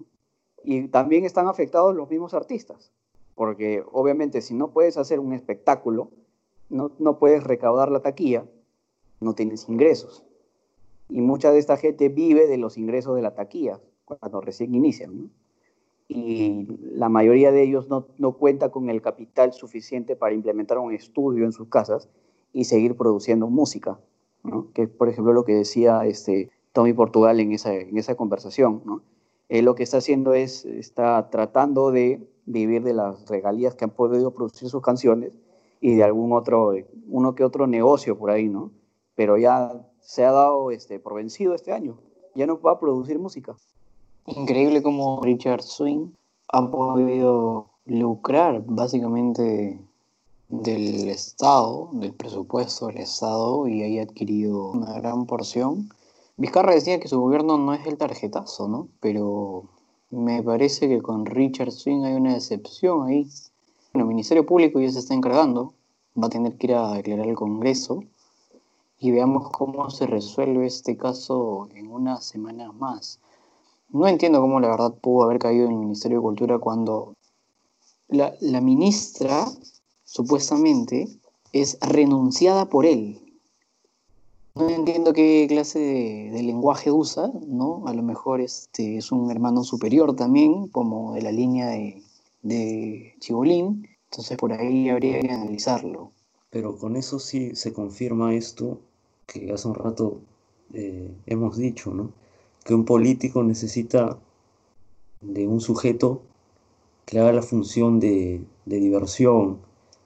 Y 0.62 0.86
también 0.86 1.24
están 1.24 1.48
afectados 1.48 1.96
los 1.96 2.08
mismos 2.08 2.32
artistas, 2.32 2.92
porque 3.34 3.82
obviamente 3.90 4.40
si 4.40 4.54
no 4.54 4.70
puedes 4.70 4.96
hacer 4.98 5.18
un 5.18 5.32
espectáculo, 5.32 6.12
no, 6.68 6.92
no 7.00 7.18
puedes 7.18 7.42
recaudar 7.42 7.90
la 7.90 7.98
taquilla, 7.98 8.44
no 9.18 9.34
tienes 9.34 9.68
ingresos. 9.68 10.22
Y 11.08 11.22
mucha 11.22 11.50
de 11.50 11.58
esta 11.58 11.76
gente 11.76 12.08
vive 12.08 12.46
de 12.46 12.56
los 12.56 12.78
ingresos 12.78 13.16
de 13.16 13.22
la 13.22 13.34
taquilla 13.34 13.80
cuando 14.04 14.40
recién 14.40 14.76
inician. 14.76 15.22
¿no? 15.22 15.30
Y 16.12 16.66
la 16.92 17.08
mayoría 17.08 17.52
de 17.52 17.62
ellos 17.62 17.88
no, 17.88 18.08
no, 18.18 18.32
cuenta 18.32 18.70
con 18.70 18.90
el 18.90 19.00
capital 19.00 19.52
suficiente 19.52 20.16
para 20.16 20.34
implementar 20.34 20.78
un 20.78 20.92
estudio 20.92 21.44
en 21.44 21.52
sus 21.52 21.68
casas 21.68 22.08
y 22.52 22.64
seguir 22.64 22.96
produciendo 22.96 23.46
música, 23.46 24.00
que 24.74 24.82
es 24.82 24.88
por 24.88 25.08
ejemplo 25.08 25.32
lo 25.32 25.44
que 25.44 25.54
decía 25.54 26.04
este, 26.06 26.50
Tommy 26.72 26.94
Portugal 26.94 27.38
en 27.38 27.52
esa, 27.52 27.72
en 27.72 27.96
esa 27.96 28.16
conversación. 28.16 28.82
¿no? 28.84 29.02
Lo 29.48 29.76
que 29.76 29.84
está 29.84 29.98
haciendo 29.98 30.34
es, 30.34 30.64
está 30.64 31.30
tratando 31.30 31.92
de 31.92 32.28
vivir 32.44 32.82
de 32.82 32.92
las 32.92 33.28
regalías 33.28 33.76
que 33.76 33.84
han 33.84 33.90
podido 33.90 34.32
producir 34.32 34.68
sus 34.68 34.82
canciones 34.82 35.30
y 35.80 35.94
de 35.94 36.02
algún 36.02 36.32
otro, 36.32 36.72
uno 37.08 37.36
que 37.36 37.44
otro 37.44 37.68
negocio 37.68 38.18
por 38.18 38.30
ahí, 38.30 38.48
¿no? 38.48 38.72
Pero 39.14 39.38
ya 39.38 39.86
se 40.00 40.24
ha 40.24 40.32
dado 40.32 40.72
este, 40.72 40.98
por 40.98 41.14
vencido 41.14 41.54
este 41.54 41.72
año, 41.72 42.00
ya 42.34 42.46
no 42.46 42.60
va 42.60 42.72
a 42.72 42.80
producir 42.80 43.16
música. 43.20 43.54
Increíble 44.26 44.82
cómo 44.82 45.20
Richard 45.22 45.62
Swing 45.62 46.10
ha 46.48 46.70
podido 46.70 47.66
lucrar 47.86 48.62
básicamente 48.66 49.80
del 50.48 51.08
Estado, 51.08 51.88
del 51.92 52.12
presupuesto 52.12 52.88
del 52.88 52.98
Estado 52.98 53.66
y 53.68 53.82
haya 53.82 54.02
adquirido 54.02 54.72
una 54.72 54.94
gran 54.94 55.26
porción. 55.26 55.90
Vizcarra 56.36 56.74
decía 56.74 57.00
que 57.00 57.08
su 57.08 57.20
gobierno 57.20 57.56
no 57.56 57.72
es 57.72 57.86
el 57.86 57.98
tarjetazo, 57.98 58.68
¿no? 58.68 58.88
Pero 59.00 59.64
me 60.10 60.42
parece 60.42 60.88
que 60.88 61.00
con 61.00 61.26
Richard 61.26 61.70
Swing 61.70 62.04
hay 62.04 62.14
una 62.14 62.34
excepción 62.34 63.06
ahí. 63.06 63.28
Bueno, 63.92 64.04
el 64.04 64.08
Ministerio 64.08 64.44
Público 64.44 64.80
ya 64.80 64.90
se 64.90 64.98
está 64.98 65.14
encargando, 65.14 65.72
va 66.20 66.26
a 66.26 66.30
tener 66.30 66.56
que 66.56 66.66
ir 66.66 66.74
a 66.74 66.92
declarar 66.94 67.28
al 67.28 67.34
Congreso 67.34 68.02
y 68.98 69.10
veamos 69.12 69.50
cómo 69.50 69.88
se 69.90 70.06
resuelve 70.06 70.66
este 70.66 70.96
caso 70.96 71.68
en 71.74 71.90
unas 71.90 72.24
semanas 72.24 72.74
más. 72.74 73.20
No 73.92 74.06
entiendo 74.06 74.40
cómo 74.40 74.60
la 74.60 74.68
verdad 74.68 74.94
pudo 74.94 75.24
haber 75.24 75.38
caído 75.38 75.66
en 75.66 75.72
el 75.72 75.78
Ministerio 75.78 76.18
de 76.18 76.22
Cultura 76.22 76.58
cuando 76.58 77.14
la, 78.08 78.60
ministra, 78.60 79.46
supuestamente, 80.04 81.08
es 81.52 81.78
renunciada 81.80 82.68
por 82.68 82.86
él. 82.86 83.18
No 84.54 84.68
entiendo 84.68 85.12
qué 85.12 85.46
clase 85.48 85.78
de, 85.78 86.42
lenguaje 86.42 86.90
usa, 86.90 87.32
¿no? 87.46 87.84
A 87.86 87.94
lo 87.94 88.02
mejor 88.02 88.40
este 88.40 88.96
es 88.96 89.12
un 89.12 89.30
hermano 89.30 89.64
superior 89.64 90.14
también, 90.16 90.68
como 90.68 91.14
de 91.14 91.22
la 91.22 91.32
línea 91.32 91.68
de, 91.68 92.02
de 92.42 93.14
Chibolín. 93.20 93.88
Entonces 94.10 94.36
por 94.36 94.52
ahí 94.52 94.88
habría 94.88 95.20
que 95.20 95.30
analizarlo. 95.30 96.10
Pero 96.50 96.76
con 96.76 96.96
eso 96.96 97.20
sí 97.20 97.54
se 97.54 97.72
confirma 97.72 98.34
esto 98.34 98.78
que 99.26 99.52
hace 99.52 99.68
un 99.68 99.74
rato 99.74 100.20
eh, 100.74 101.10
hemos 101.26 101.56
dicho, 101.56 101.92
¿no? 101.92 102.10
Que 102.64 102.74
un 102.74 102.84
político 102.84 103.42
necesita 103.42 104.18
de 105.20 105.46
un 105.46 105.60
sujeto 105.60 106.22
que 107.04 107.18
haga 107.18 107.32
la 107.32 107.42
función 107.42 108.00
de, 108.00 108.44
diversión, 108.64 109.58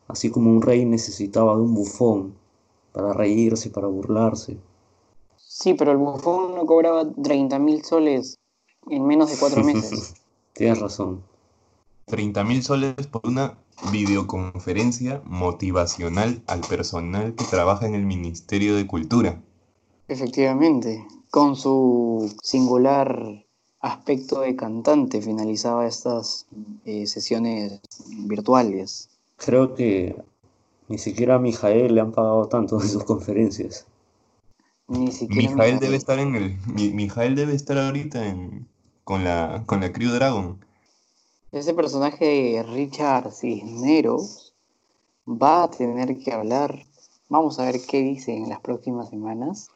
así 0.08 0.30
como 0.30 0.50
un 0.50 0.62
rey 0.62 0.84
necesitaba 0.84 1.54
de 1.56 1.62
un 1.62 1.74
bufón 1.74 2.34
para 2.92 3.12
reírse, 3.12 3.70
para 3.70 3.88
burlarse. 3.88 4.56
Sí, 5.36 5.74
pero 5.74 5.92
el 5.92 5.98
bufón 5.98 6.54
no 6.54 6.64
cobraba 6.66 7.10
30 7.12 7.58
mil 7.58 7.84
soles 7.84 8.38
en 8.88 9.06
menos 9.06 9.30
de 9.30 9.36
cuatro 9.38 9.62
meses. 9.62 10.14
Tienes 10.54 10.80
razón. 10.80 11.22
30 12.06 12.44
mil 12.44 12.62
soles 12.62 13.06
por 13.06 13.22
una 13.24 13.58
videoconferencia 13.90 15.22
motivacional 15.24 16.42
al 16.46 16.60
personal 16.60 17.34
que 17.34 17.44
trabaja 17.44 17.86
en 17.86 17.94
el 17.94 18.04
Ministerio 18.04 18.76
de 18.76 18.86
Cultura. 18.86 19.42
Efectivamente 20.08 21.04
con 21.34 21.56
su 21.56 22.32
singular 22.44 23.44
aspecto 23.80 24.42
de 24.42 24.54
cantante 24.54 25.20
finalizaba 25.20 25.84
estas 25.84 26.46
eh, 26.84 27.08
sesiones 27.08 27.80
virtuales. 28.28 29.10
Creo 29.38 29.74
que 29.74 30.14
ni 30.86 30.96
siquiera 30.96 31.34
a 31.34 31.38
Mijael 31.40 31.92
le 31.92 32.02
han 32.02 32.12
pagado 32.12 32.46
tanto 32.46 32.80
en 32.80 32.88
sus 32.88 33.02
conferencias. 33.02 33.84
Ni 34.86 35.10
siquiera 35.10 35.50
Mijael 35.50 35.80
debe 35.80 35.96
estar 35.96 36.20
en 36.20 36.36
el. 36.36 36.56
Mijael 36.68 37.34
debe 37.34 37.54
estar 37.54 37.78
ahorita 37.78 38.24
en, 38.28 38.68
con 39.02 39.24
la 39.24 39.64
con 39.66 39.80
la 39.80 39.90
Crew 39.90 40.12
Dragon. 40.12 40.64
Ese 41.50 41.74
personaje 41.74 42.24
de 42.26 42.62
Richard 42.62 43.32
Cisneros 43.32 44.54
va 45.26 45.64
a 45.64 45.70
tener 45.72 46.16
que 46.16 46.32
hablar. 46.32 46.86
Vamos 47.28 47.58
a 47.58 47.64
ver 47.64 47.80
qué 47.84 48.02
dice 48.02 48.36
en 48.36 48.48
las 48.48 48.60
próximas 48.60 49.08
semanas. 49.10 49.70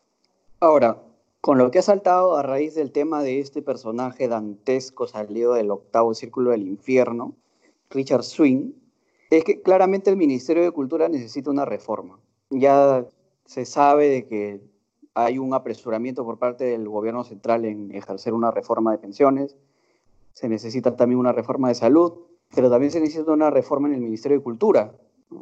Ahora, 0.60 1.02
con 1.40 1.59
lo 1.59 1.71
que 1.71 1.78
ha 1.78 1.83
saltado 1.83 2.37
a 2.37 2.42
raíz 2.42 2.75
del 2.75 2.90
tema 2.90 3.23
de 3.23 3.40
este 3.40 3.62
personaje 3.62 4.28
dantesco 4.28 5.07
salido 5.07 5.54
del 5.54 5.71
octavo 5.71 6.14
círculo 6.14 6.50
del 6.50 6.66
infierno, 6.66 7.35
Richard 7.90 8.25
Swing, 8.25 8.73
es 9.30 9.45
que 9.45 9.61
claramente 9.62 10.11
el 10.11 10.16
Ministerio 10.16 10.62
de 10.62 10.71
Cultura 10.71 11.09
necesita 11.09 11.50
una 11.50 11.64
reforma. 11.64 12.18
Ya 12.50 13.07
se 13.45 13.64
sabe 13.64 14.09
de 14.09 14.26
que 14.26 14.61
hay 15.14 15.38
un 15.38 15.54
apresuramiento 15.54 16.25
por 16.25 16.38
parte 16.38 16.64
del 16.64 16.88
gobierno 16.88 17.25
central 17.25 17.64
en 17.64 17.95
ejercer 17.95 18.35
una 18.35 18.50
reforma 18.50 18.92
de 18.92 18.99
pensiones, 18.99 19.57
se 20.33 20.49
necesita 20.49 20.97
también 20.97 21.18
una 21.18 21.33
reforma 21.33 21.68
de 21.68 21.75
salud, 21.75 22.12
pero 22.54 22.71
también 22.71 22.92
se 22.92 23.00
necesita 23.00 23.33
una 23.33 23.50
reforma 23.50 23.88
en 23.88 23.95
el 23.95 24.00
Ministerio 24.00 24.38
de 24.38 24.45
Cultura. 24.45 24.95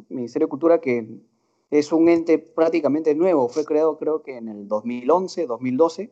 Ministerio 0.09 0.47
de 0.47 0.49
Cultura 0.49 0.81
que 0.81 1.19
es 1.69 1.91
un 1.91 2.09
ente 2.09 2.37
prácticamente 2.39 3.13
nuevo, 3.15 3.49
fue 3.49 3.65
creado 3.65 3.97
creo 3.97 4.23
que 4.23 4.37
en 4.37 4.47
el 4.47 4.67
2011, 4.67 5.47
2012, 5.47 6.11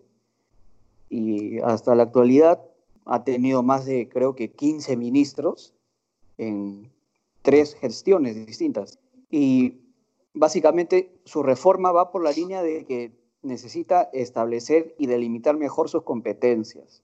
y 1.09 1.59
hasta 1.59 1.95
la 1.95 2.03
actualidad 2.03 2.61
ha 3.05 3.23
tenido 3.23 3.63
más 3.63 3.85
de 3.85 4.09
creo 4.09 4.35
que 4.35 4.51
15 4.51 4.97
ministros 4.97 5.73
en 6.37 6.91
tres 7.41 7.75
gestiones 7.75 8.45
distintas. 8.45 8.99
Y 9.29 9.81
básicamente 10.33 11.11
su 11.25 11.43
reforma 11.43 11.91
va 11.91 12.11
por 12.11 12.23
la 12.23 12.31
línea 12.31 12.61
de 12.61 12.85
que 12.85 13.11
necesita 13.43 14.09
establecer 14.13 14.95
y 14.97 15.05
delimitar 15.05 15.55
mejor 15.55 15.89
sus 15.89 16.03
competencias. 16.03 17.03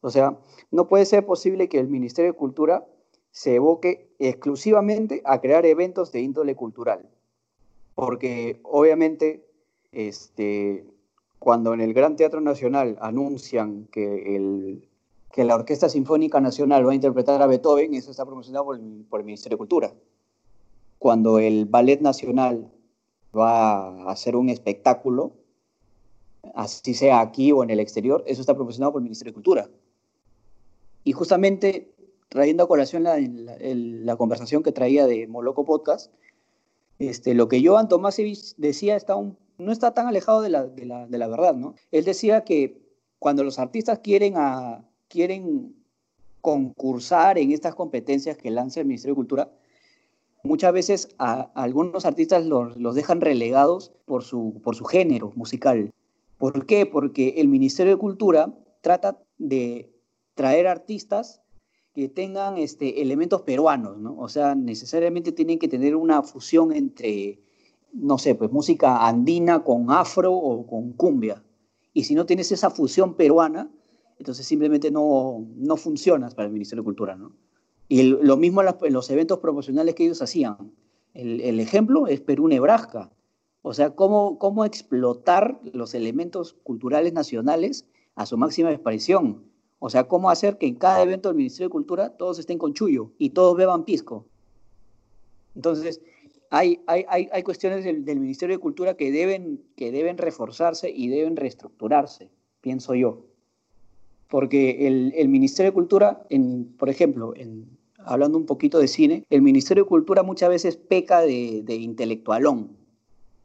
O 0.00 0.10
sea, 0.10 0.38
no 0.70 0.86
puede 0.86 1.04
ser 1.06 1.26
posible 1.26 1.68
que 1.68 1.80
el 1.80 1.88
Ministerio 1.88 2.32
de 2.32 2.38
Cultura 2.38 2.86
se 3.30 3.56
evoque 3.56 4.14
exclusivamente 4.18 5.22
a 5.24 5.40
crear 5.40 5.66
eventos 5.66 6.12
de 6.12 6.20
índole 6.20 6.54
cultural. 6.54 7.08
Porque 7.94 8.60
obviamente, 8.62 9.46
este, 9.92 10.84
cuando 11.38 11.74
en 11.74 11.80
el 11.80 11.94
Gran 11.94 12.16
Teatro 12.16 12.40
Nacional 12.40 12.96
anuncian 13.00 13.86
que 13.92 14.36
el 14.36 14.88
que 15.34 15.42
la 15.42 15.56
Orquesta 15.56 15.88
Sinfónica 15.88 16.40
Nacional 16.40 16.86
va 16.86 16.92
a 16.92 16.94
interpretar 16.94 17.42
a 17.42 17.48
Beethoven, 17.48 17.92
eso 17.94 18.12
está 18.12 18.24
promocionado 18.24 18.66
por 18.66 18.76
el, 18.76 19.26
Ministerio 19.26 19.56
de 19.56 19.58
Cultura. 19.58 19.92
Cuando 21.00 21.40
el 21.40 21.64
Ballet 21.64 22.00
Nacional 22.00 22.70
va 23.36 23.88
a 23.88 24.12
hacer 24.12 24.36
un 24.36 24.48
espectáculo, 24.48 25.32
así 26.54 26.94
sea 26.94 27.18
aquí 27.20 27.50
o 27.50 27.64
en 27.64 27.70
el 27.70 27.80
exterior, 27.80 28.22
eso 28.28 28.42
está 28.42 28.54
promocionado 28.54 28.92
por 28.92 29.00
el 29.00 29.06
Ministerio 29.06 29.32
de 29.32 29.34
Cultura. 29.34 29.68
Y 31.02 31.10
justamente, 31.10 31.92
trayendo 32.28 32.62
a 32.62 32.68
colación 32.68 33.02
la, 33.02 34.16
conversación 34.16 34.62
que 34.62 34.70
traía 34.70 35.04
de 35.04 35.26
Moloco 35.26 35.64
Podcast, 35.64 36.12
este, 36.98 37.34
lo 37.34 37.48
que 37.48 37.64
Joan 37.66 37.88
Tomásevich 37.88 38.54
decía 38.56 38.96
está 38.96 39.16
no 39.58 39.72
está 39.72 39.94
tan 39.94 40.06
alejado 40.06 40.42
de 40.42 40.50
la, 40.50 40.66
verdad, 41.28 41.54
¿no? 41.54 41.74
Él 41.92 42.04
decía 42.04 42.44
que 42.44 42.82
cuando 43.18 43.44
los 43.44 43.58
artistas 43.58 44.00
quieren 44.00 45.74
concursar 46.40 47.38
en 47.38 47.52
estas 47.52 47.74
competencias 47.74 48.36
que 48.36 48.50
lanza 48.50 48.80
el 48.80 48.86
Ministerio 48.86 49.14
de 49.14 49.16
Cultura, 49.16 49.52
muchas 50.42 50.72
veces 50.72 51.08
algunos 51.18 52.04
artistas 52.04 52.44
los, 52.44 52.94
dejan 52.94 53.20
relegados 53.20 53.92
por 54.04 54.24
su, 54.24 54.60
por 54.62 54.76
su 54.76 54.84
género 54.84 55.32
musical. 55.36 55.90
¿Por 56.38 56.66
qué? 56.66 56.84
Porque 56.84 57.34
el 57.38 57.48
Ministerio 57.48 57.94
de 57.94 57.98
Cultura 57.98 58.52
trata 58.80 59.18
de 59.38 59.90
traer 60.34 60.66
artistas 60.66 61.40
que 61.94 62.08
tengan 62.08 62.58
este, 62.58 63.00
elementos 63.00 63.42
peruanos, 63.42 63.98
¿no? 63.98 64.16
O 64.18 64.28
sea, 64.28 64.54
necesariamente 64.54 65.30
tienen 65.30 65.58
que 65.58 65.68
tener 65.68 65.94
una 65.94 66.22
fusión 66.22 66.72
entre, 66.72 67.40
no 67.92 68.18
sé, 68.18 68.34
pues 68.34 68.50
música 68.50 69.06
andina 69.06 69.62
con 69.62 69.90
afro 69.90 70.34
o 70.34 70.66
con 70.66 70.92
cumbia. 70.92 71.44
Y 71.92 72.04
si 72.04 72.16
no 72.16 72.26
tienes 72.26 72.50
esa 72.50 72.70
fusión 72.70 73.14
peruana, 73.14 73.70
entonces 74.18 74.44
simplemente 74.44 74.90
no, 74.90 75.46
no 75.56 75.76
funcionas 75.76 76.34
para 76.34 76.46
el 76.46 76.52
Ministerio 76.52 76.82
de 76.82 76.86
Cultura, 76.86 77.14
¿no? 77.14 77.32
Y 77.88 78.02
lo 78.02 78.36
mismo 78.36 78.62
en, 78.62 78.92
los 78.92 79.10
eventos 79.10 79.38
promocionales 79.38 79.94
que 79.94 80.04
ellos 80.04 80.20
hacían. 80.22 80.72
El, 81.12 81.60
ejemplo 81.60 82.08
es 82.08 82.20
Perú-Nebraska. 82.20 83.12
O 83.62 83.72
sea, 83.72 83.94
cómo, 83.94 84.38
cómo 84.38 84.64
explotar 84.64 85.60
los 85.72 85.94
elementos 85.94 86.54
culturales 86.64 87.12
nacionales 87.12 87.86
a 88.16 88.26
su 88.26 88.36
máxima 88.36 88.72
expresión. 88.72 89.44
O 89.78 89.90
sea, 89.90 90.04
cómo 90.04 90.30
hacer 90.30 90.58
que 90.58 90.66
en 90.66 90.76
cada 90.76 91.02
evento 91.02 91.28
del 91.28 91.36
Ministerio 91.36 91.68
de 91.68 91.72
Cultura 91.72 92.16
todos 92.16 92.38
estén 92.38 92.58
con 92.58 92.74
chullo 92.74 93.12
y 93.18 93.30
todos 93.30 93.56
beban 93.56 93.84
pisco. 93.84 94.26
Entonces, 95.54 96.00
hay, 96.50 96.80
hay, 96.86 97.04
hay, 97.08 97.42
cuestiones 97.42 97.84
del, 97.84 98.04
del, 98.04 98.20
Ministerio 98.20 98.56
de 98.56 98.60
Cultura 98.60 98.94
que 98.96 99.10
deben, 99.10 99.62
que 99.76 99.92
deben 99.92 100.18
reforzarse 100.18 100.90
y 100.90 101.08
deben 101.08 101.36
reestructurarse, 101.36 102.30
pienso 102.60 102.94
yo 102.94 103.24
porque 104.34 104.88
el, 104.88 105.28
Ministerio 105.28 105.70
de 105.70 105.74
Cultura, 105.74 106.26
en, 106.28 106.64
por 106.76 106.88
ejemplo, 106.88 107.34
hablando 107.98 108.36
un 108.36 108.46
poquito 108.46 108.80
de 108.80 108.88
cine, 108.88 109.24
el 109.30 109.42
Ministerio 109.42 109.84
de 109.84 109.88
Cultura 109.88 110.24
muchas 110.24 110.48
veces 110.48 110.76
peca 110.76 111.20
de, 111.20 111.62
de 111.62 111.76
intelectualón. 111.76 112.76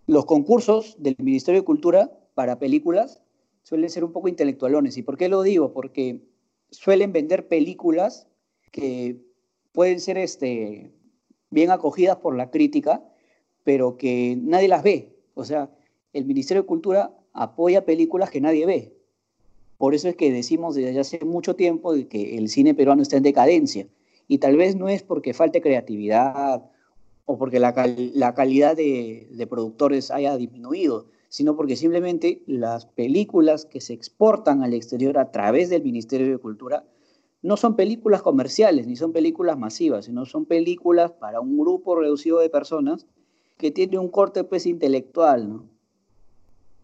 Los 0.07 0.25
concursos 0.25 0.95
del 0.97 1.15
Ministerio 1.19 1.61
de 1.61 1.65
Cultura 1.65 2.11
para 2.33 2.57
películas 2.57 3.21
suelen 3.63 3.89
ser 3.89 4.03
un 4.03 4.11
poco 4.11 4.27
intelectualones. 4.27 4.97
¿Y 4.97 5.03
por 5.03 5.17
qué 5.17 5.29
lo 5.29 5.41
digo? 5.41 5.73
Porque 5.73 6.21
suelen 6.71 7.11
vender 7.11 7.47
películas 7.47 8.27
que 8.71 9.17
pueden 9.71 9.99
ser 9.99 10.17
este, 10.17 10.91
bien 11.49 11.71
acogidas 11.71 12.17
por 12.17 12.35
la 12.35 12.49
crítica, 12.51 13.03
pero 13.63 13.97
que 13.97 14.37
nadie 14.41 14.67
las 14.67 14.83
ve. 14.83 15.15
O 15.33 15.45
sea, 15.45 15.69
el 16.13 16.25
Ministerio 16.25 16.63
de 16.63 16.67
Cultura 16.67 17.15
apoya 17.33 17.85
películas 17.85 18.29
que 18.29 18.41
nadie 18.41 18.65
ve. 18.65 18.93
Por 19.77 19.95
eso 19.95 20.09
es 20.09 20.15
que 20.15 20.31
decimos 20.31 20.75
desde 20.75 20.99
hace 20.99 21.23
mucho 21.23 21.55
tiempo 21.55 21.93
que 22.09 22.37
el 22.37 22.49
cine 22.49 22.73
peruano 22.73 23.01
está 23.01 23.17
en 23.17 23.23
decadencia. 23.23 23.87
Y 24.27 24.39
tal 24.39 24.57
vez 24.57 24.75
no 24.75 24.89
es 24.89 25.03
porque 25.03 25.33
falte 25.33 25.61
creatividad 25.61 26.69
o 27.25 27.37
porque 27.37 27.59
la, 27.59 27.73
calidad 27.73 28.75
de, 28.75 29.27
de 29.31 29.47
productores 29.47 30.11
haya 30.11 30.35
disminuido, 30.35 31.07
sino 31.29 31.55
porque 31.55 31.75
simplemente 31.75 32.43
las 32.47 32.85
películas 32.85 33.65
que 33.65 33.81
se 33.81 33.93
exportan 33.93 34.63
al 34.63 34.73
exterior 34.73 35.17
a 35.17 35.31
través 35.31 35.69
del 35.69 35.83
Ministerio 35.83 36.29
de 36.29 36.37
Cultura 36.37 36.85
no 37.41 37.55
son 37.55 37.75
películas 37.75 38.21
comerciales 38.21 38.85
ni 38.87 38.97
son 38.97 39.13
películas 39.13 39.57
masivas, 39.57 40.05
sino 40.05 40.25
son 40.25 40.45
películas 40.45 41.11
para 41.11 41.39
un 41.39 41.57
grupo 41.57 41.95
reducido 41.95 42.39
de 42.39 42.49
personas 42.49 43.07
que 43.57 43.71
tiene 43.71 43.97
un 43.97 44.09
corte 44.09 44.43
pues 44.43 44.65
intelectual, 44.65 45.49
¿no? 45.49 45.69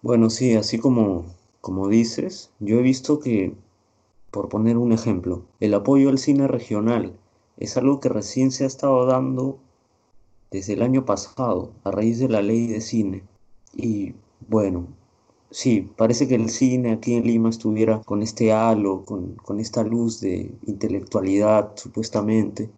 Bueno, 0.01 0.29
sí, 0.29 0.53
así 0.53 0.77
como 0.77 1.25
como 1.65 1.87
dices, 1.87 2.51
yo 2.59 2.77
he 2.77 2.83
visto 2.83 3.19
que, 3.19 3.55
por 4.29 4.49
poner 4.49 4.77
un 4.77 4.91
ejemplo, 4.91 5.45
el 5.59 5.73
apoyo 5.73 6.09
al 6.09 6.19
cine 6.19 6.47
regional 6.47 7.17
es 7.57 7.75
algo 7.75 7.99
que 7.99 8.07
recién 8.07 8.51
se 8.51 8.65
ha 8.65 8.67
estado 8.67 9.07
dando 9.07 9.57
desde 10.51 10.73
el 10.73 10.83
año 10.83 11.05
pasado, 11.05 11.71
a 11.83 11.89
raíz 11.89 12.19
de 12.19 12.29
la 12.29 12.43
ley 12.43 12.67
de 12.67 12.81
cine. 12.81 13.23
Y 13.73 14.13
bueno, 14.47 14.87
sí, 15.51 15.89
parece 15.97 16.27
que 16.27 16.35
el 16.35 16.49
cine 16.49 16.91
aquí 16.93 17.15
en 17.15 17.25
Lima 17.25 17.49
estuviera 17.49 18.01
con 18.01 18.21
este 18.21 18.51
halo, 18.51 19.05
con, 19.05 19.35
con 19.35 19.59
esta 19.59 19.83
luz 19.83 20.19
de 20.21 20.51
intelectualidad, 20.65 21.73
supuestamente. 21.75 22.69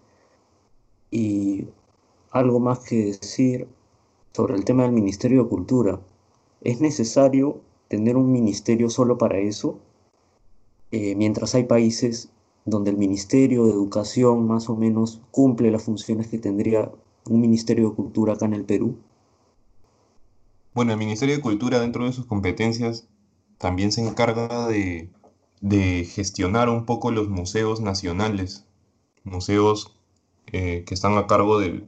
Y 1.12 1.68
algo 2.32 2.60
más 2.60 2.80
que 2.80 3.06
decir 3.06 3.68
sobre 4.34 4.56
el 4.56 4.66
tema 4.66 4.84
del 4.84 4.92
Ministerio 4.92 5.44
de 5.44 5.50
Cultura. 5.50 6.00
Es 6.62 6.80
necesario 6.82 7.62
tener 7.88 8.18
un 8.18 8.32
ministerio 8.32 8.90
solo 8.90 9.18
para 9.18 9.40
eso, 9.40 9.80
eh, 10.92 11.16
mientras 11.16 11.56
hay 11.56 11.64
países 11.64 12.30
donde 12.66 12.92
el 12.92 12.98
Ministerio 12.98 13.66
de 13.66 13.72
Educación 13.72 14.46
más 14.46 14.70
o 14.70 14.76
menos 14.76 15.22
cumple 15.32 15.72
las 15.72 15.84
funciones 15.84 16.28
que 16.28 16.38
tendría 16.38 16.92
un 17.30 17.42
Ministerio 17.42 17.90
de 17.90 17.96
Cultura 17.96 18.34
acá 18.34 18.46
en 18.46 18.54
el 18.54 18.64
Perú? 18.64 18.98
Bueno, 20.78 20.92
el 20.92 21.00
Ministerio 21.00 21.36
de 21.36 21.42
Cultura 21.42 21.80
dentro 21.80 22.06
de 22.06 22.14
sus 22.14 22.28
competencias 22.28 23.08
también 23.58 23.92
se 23.92 24.08
encarga 24.08 24.68
de, 24.68 25.10
gestionar 26.08 26.70
un 26.70 26.86
poco 26.86 27.10
los 27.10 27.30
museos 27.30 27.82
nacionales, 27.82 28.68
museos 29.24 29.98
eh, 30.46 30.84
que 30.86 30.94
están 30.94 31.18
a 31.18 31.26
cargo 31.26 31.60
del, 31.60 31.88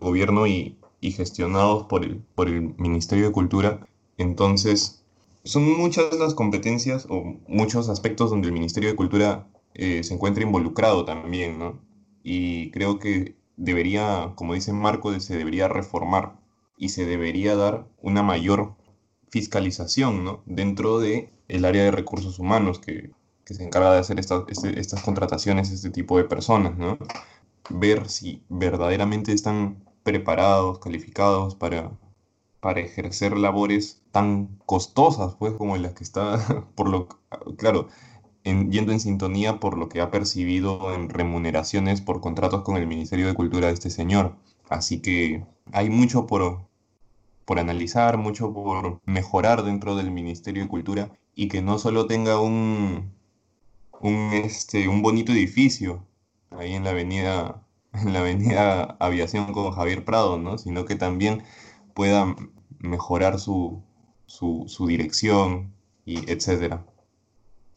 gobierno 0.00 0.46
y, 0.46 0.78
gestionados 1.02 1.84
por 1.84 2.02
el, 2.02 2.22
por 2.34 2.48
el 2.48 2.74
Ministerio 2.78 3.26
de 3.26 3.32
Cultura. 3.32 3.86
Entonces, 4.16 5.04
son 5.44 5.70
muchas 5.76 6.18
las 6.18 6.32
competencias 6.32 7.06
o 7.10 7.36
muchos 7.46 7.90
aspectos 7.90 8.30
donde 8.30 8.48
el 8.48 8.54
Ministerio 8.54 8.88
de 8.88 8.96
Cultura 8.96 9.48
eh, 9.74 10.02
se 10.02 10.14
encuentra 10.14 10.42
involucrado 10.42 11.04
también, 11.04 11.58
¿no? 11.58 11.78
Y 12.22 12.70
creo 12.70 12.98
que 12.98 13.36
debería, 13.58 14.32
como 14.34 14.54
dice 14.54 14.72
Marco, 14.72 15.20
se 15.20 15.36
debería 15.36 15.68
reformar 15.68 16.37
y 16.78 16.90
se 16.90 17.04
debería 17.04 17.56
dar 17.56 17.86
una 18.00 18.22
mayor 18.22 18.74
fiscalización 19.30 20.24
¿no? 20.24 20.42
dentro 20.46 21.00
del 21.00 21.30
el 21.48 21.64
área 21.64 21.84
de 21.84 21.90
recursos 21.90 22.38
humanos 22.38 22.78
que, 22.78 23.10
que 23.44 23.54
se 23.54 23.64
encarga 23.64 23.92
de 23.94 24.00
hacer 24.00 24.20
estas, 24.20 24.44
este, 24.48 24.78
estas 24.78 25.02
contrataciones, 25.02 25.70
este 25.70 25.90
tipo 25.90 26.18
de 26.18 26.24
personas, 26.24 26.76
¿no? 26.76 26.98
Ver 27.70 28.10
si 28.10 28.42
verdaderamente 28.50 29.32
están 29.32 29.82
preparados, 30.02 30.78
calificados 30.80 31.54
para, 31.54 31.90
para 32.60 32.80
ejercer 32.80 33.38
labores 33.38 34.02
tan 34.10 34.58
costosas, 34.66 35.34
pues, 35.36 35.54
como 35.54 35.78
las 35.78 35.94
que 35.94 36.04
está, 36.04 36.66
por 36.74 36.90
lo, 36.90 37.08
claro, 37.56 37.88
yendo 38.44 38.92
en 38.92 39.00
sintonía 39.00 39.60
por 39.60 39.78
lo 39.78 39.88
que 39.88 40.02
ha 40.02 40.10
percibido 40.10 40.94
en 40.94 41.08
remuneraciones 41.08 42.02
por 42.02 42.20
contratos 42.20 42.62
con 42.62 42.76
el 42.76 42.86
Ministerio 42.86 43.26
de 43.26 43.34
Cultura 43.34 43.68
de 43.68 43.74
este 43.74 43.90
señor. 43.90 44.36
Así 44.68 45.00
que 45.00 45.44
hay 45.72 45.88
mucho 45.88 46.26
por, 46.26 46.67
por 47.48 47.58
analizar, 47.58 48.18
mucho 48.18 48.52
por 48.52 49.00
mejorar 49.06 49.64
dentro 49.64 49.96
del 49.96 50.10
Ministerio 50.10 50.62
de 50.62 50.68
Cultura 50.68 51.10
y 51.34 51.48
que 51.48 51.62
no 51.62 51.78
solo 51.78 52.06
tenga 52.06 52.38
un, 52.42 53.10
un, 54.02 54.30
este, 54.34 54.86
un 54.86 55.00
bonito 55.00 55.32
edificio 55.32 56.04
ahí 56.50 56.74
en 56.74 56.84
la 56.84 56.90
avenida 56.90 57.62
en 57.94 58.12
la 58.12 58.20
avenida 58.20 58.96
Aviación 59.00 59.54
con 59.54 59.70
Javier 59.70 60.04
Prado, 60.04 60.36
¿no? 60.36 60.58
sino 60.58 60.84
que 60.84 60.94
también 60.94 61.42
pueda 61.94 62.36
mejorar 62.80 63.38
su, 63.40 63.82
su, 64.26 64.64
su 64.66 64.86
dirección 64.86 65.72
y 66.04 66.30
etcétera. 66.30 66.84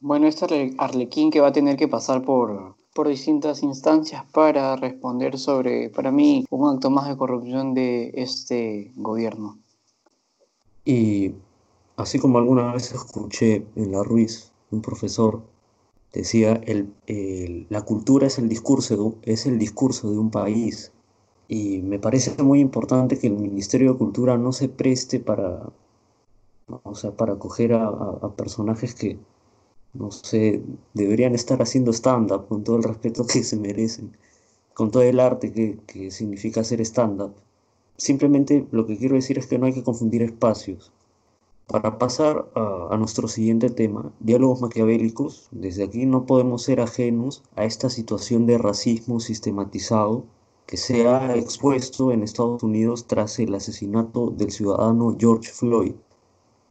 Bueno, 0.02 0.28
este 0.28 0.76
Arlequín 0.80 1.32
que 1.32 1.40
va 1.40 1.48
a 1.48 1.54
tener 1.54 1.78
que 1.78 1.88
pasar 1.88 2.24
por, 2.24 2.76
por 2.94 3.08
distintas 3.08 3.64
instancias 3.64 4.26
para 4.34 4.76
responder 4.76 5.38
sobre, 5.38 5.90
para 5.90 6.12
mí, 6.12 6.46
un 6.50 6.70
acto 6.70 6.90
más 6.90 7.08
de 7.08 7.18
corrupción 7.18 7.74
de 7.74 8.12
este 8.16 8.92
gobierno. 8.96 9.58
Y 10.84 11.34
así 11.96 12.20
como 12.20 12.38
alguna 12.38 12.74
vez 12.74 12.92
escuché 12.92 13.66
en 13.76 13.92
la 13.92 14.04
Ruiz, 14.04 14.52
un 14.72 14.82
profesor 14.82 15.42
decía, 16.12 16.54
el, 16.66 17.68
la 17.70 17.84
cultura 17.84 18.28
es 18.28 18.38
el, 18.38 18.50
discurso 18.50 19.16
de, 19.24 19.32
es 19.32 19.46
el 19.46 19.58
discurso 19.58 20.12
de 20.12 20.18
un 20.18 20.30
país. 20.30 20.92
Y 21.48 21.80
me 21.80 22.00
parece 22.00 22.42
muy 22.44 22.60
importante 22.60 23.18
que 23.20 23.28
el 23.28 23.38
Ministerio 23.38 23.94
de 23.94 23.98
Cultura 23.98 24.38
no 24.38 24.52
se 24.52 24.70
preste 24.70 25.20
para, 25.20 25.70
o 26.84 26.96
sea, 26.96 27.12
para 27.12 27.34
acoger 27.34 27.74
a 27.74 28.36
personajes 28.36 28.96
que, 28.96 29.20
no 29.94 30.12
sé, 30.12 30.62
deberían 30.94 31.36
estar 31.36 31.62
haciendo 31.62 31.92
stand-up 31.92 32.48
con 32.48 32.64
todo 32.64 32.78
el 32.78 32.84
respeto 32.84 33.26
que 33.26 33.44
se 33.44 33.58
merecen, 33.58 34.16
con 34.74 34.92
todo 34.92 35.04
el 35.04 35.20
arte 35.20 35.52
que, 35.52 36.12
significa 36.12 36.62
hacer 36.62 36.82
stand-up. 36.82 37.34
Simplemente 37.98 38.66
lo 38.72 38.86
que 38.86 38.98
quiero 38.98 39.16
decir 39.16 39.38
es 39.38 39.48
que 39.48 39.60
no 39.60 39.66
hay 39.66 39.74
que 39.74 39.84
confundir 39.84 40.22
espacios. 40.22 40.92
Para 41.68 41.98
pasar 41.98 42.50
a, 42.56 42.98
nuestro 42.98 43.28
siguiente 43.28 43.70
tema, 43.70 44.12
diálogos 44.20 44.62
maquiavélicos, 44.62 45.48
desde 45.52 45.84
aquí 45.84 46.06
no 46.06 46.26
podemos 46.26 46.64
ser 46.64 46.82
ajenos 46.82 47.44
a 47.56 47.66
esta 47.66 47.90
situación 47.90 48.46
de 48.46 48.58
racismo 48.58 49.20
sistematizado 49.20 50.26
que 50.66 50.78
se 50.78 51.08
ha 51.08 51.36
expuesto 51.36 52.12
en 52.12 52.24
Estados 52.24 52.64
Unidos 52.64 53.06
tras 53.08 53.40
el 53.40 53.54
asesinato 53.56 54.32
del 54.32 54.52
ciudadano 54.52 55.16
George 55.20 55.52
Floyd. 55.52 55.94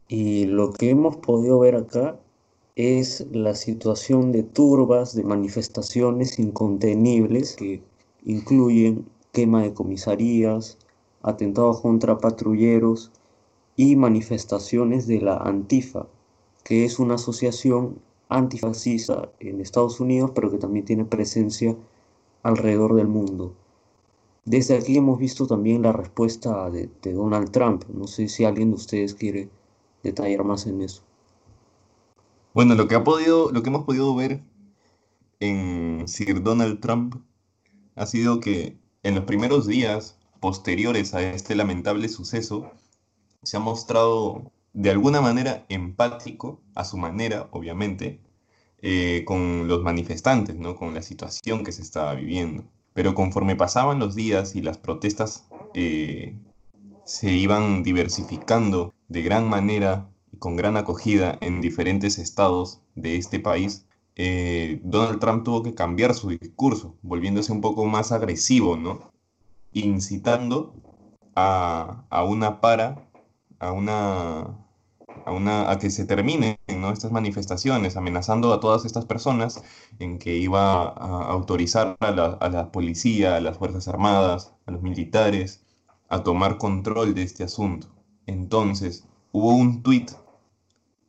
Y 0.07 0.45
lo 0.45 0.73
que 0.73 0.89
hemos 0.89 1.17
podido 1.17 1.59
ver 1.59 1.75
acá 1.75 2.19
es 2.75 3.25
la 3.31 3.55
situación 3.55 4.31
de 4.31 4.43
turbas, 4.43 5.15
de 5.15 5.23
manifestaciones 5.23 6.39
incontenibles 6.39 7.55
que 7.55 7.83
incluyen 8.23 9.05
quema 9.31 9.63
de 9.63 9.73
comisarías, 9.73 10.77
atentados 11.21 11.81
contra 11.81 12.17
patrulleros 12.17 13.11
y 13.75 13.95
manifestaciones 13.95 15.07
de 15.07 15.21
la 15.21 15.37
Antifa, 15.37 16.07
que 16.63 16.85
es 16.85 16.99
una 16.99 17.15
asociación 17.15 17.99
antifascista 18.29 19.31
en 19.39 19.59
Estados 19.59 19.99
Unidos, 19.99 20.31
pero 20.33 20.49
que 20.49 20.57
también 20.57 20.85
tiene 20.85 21.05
presencia 21.05 21.75
alrededor 22.43 22.95
del 22.95 23.07
mundo. 23.07 23.53
Desde 24.45 24.75
aquí 24.77 24.97
hemos 24.97 25.19
visto 25.19 25.45
también 25.45 25.81
la 25.81 25.91
respuesta 25.91 26.69
de, 26.69 26.89
de 27.01 27.13
Donald 27.13 27.51
Trump. 27.51 27.83
No 27.89 28.07
sé 28.07 28.27
si 28.27 28.45
alguien 28.45 28.69
de 28.69 28.75
ustedes 28.75 29.13
quiere 29.13 29.49
detallar 30.03 30.43
más 30.43 30.65
en 30.65 30.81
eso. 30.81 31.03
Bueno, 32.53 32.75
lo 32.75 32.87
que 32.89 32.95
ha 32.95 33.03
podido, 33.03 33.49
lo 33.51 33.63
que 33.63 33.69
hemos 33.69 33.85
podido 33.85 34.13
ver 34.13 34.41
en 35.39 36.03
Sir 36.07 36.43
Donald 36.43 36.81
Trump 36.81 37.15
ha 37.95 38.05
sido 38.05 38.41
que 38.41 38.77
en 39.03 39.15
los 39.15 39.23
primeros 39.23 39.67
días 39.67 40.17
posteriores 40.41 41.13
a 41.13 41.21
este 41.21 41.55
lamentable 41.55 42.09
suceso 42.09 42.71
se 43.41 43.55
ha 43.55 43.61
mostrado 43.61 44.51
de 44.73 44.89
alguna 44.91 45.21
manera 45.21 45.65
empático, 45.69 46.59
a 46.75 46.83
su 46.83 46.97
manera, 46.97 47.47
obviamente, 47.51 48.19
eh, 48.81 49.23
con 49.25 49.69
los 49.69 49.81
manifestantes, 49.81 50.57
¿no? 50.57 50.75
con 50.75 50.93
la 50.93 51.01
situación 51.01 51.63
que 51.63 51.71
se 51.71 51.81
estaba 51.81 52.15
viviendo. 52.15 52.65
Pero 52.93 53.15
conforme 53.15 53.55
pasaban 53.55 53.99
los 53.99 54.13
días 54.13 54.55
y 54.55 54.61
las 54.61 54.77
protestas 54.77 55.47
eh, 55.73 56.35
se 57.05 57.31
iban 57.31 57.83
diversificando 57.83 58.93
de 59.07 59.21
gran 59.21 59.47
manera 59.47 60.10
con 60.41 60.55
gran 60.55 60.75
acogida 60.75 61.37
en 61.39 61.61
diferentes 61.61 62.17
estados 62.17 62.81
de 62.95 63.15
este 63.15 63.39
país, 63.39 63.85
eh, 64.15 64.81
Donald 64.83 65.19
Trump 65.19 65.43
tuvo 65.43 65.61
que 65.61 65.75
cambiar 65.75 66.15
su 66.15 66.29
discurso, 66.29 66.95
volviéndose 67.03 67.51
un 67.51 67.61
poco 67.61 67.85
más 67.85 68.11
agresivo, 68.11 68.75
¿no? 68.75 69.11
Incitando 69.71 70.73
a, 71.35 72.23
una 72.27 72.59
para, 72.59 73.07
a 73.59 73.71
una, 73.71 74.57
a 75.27 75.31
una, 75.31 75.69
a 75.69 75.77
que 75.77 75.91
se 75.91 76.05
terminen 76.05 76.57
¿no? 76.75 76.91
estas 76.91 77.11
manifestaciones, 77.11 77.95
amenazando 77.95 78.51
a 78.51 78.59
todas 78.59 78.83
estas 78.83 79.05
personas 79.05 79.63
en 79.99 80.17
que 80.17 80.37
iba 80.37 80.87
a 80.87 81.31
autorizar 81.31 81.97
a 81.99 82.09
la, 82.09 82.25
a 82.25 82.49
la 82.49 82.71
policía, 82.71 83.35
a 83.35 83.41
las 83.41 83.59
Fuerzas 83.59 83.87
Armadas, 83.87 84.55
a 84.65 84.71
los 84.71 84.81
militares, 84.81 85.63
a 86.09 86.23
tomar 86.23 86.57
control 86.57 87.13
de 87.13 87.21
este 87.21 87.43
asunto. 87.43 87.89
Entonces, 88.25 89.05
hubo 89.31 89.53
un 89.53 89.83
tuit 89.83 90.11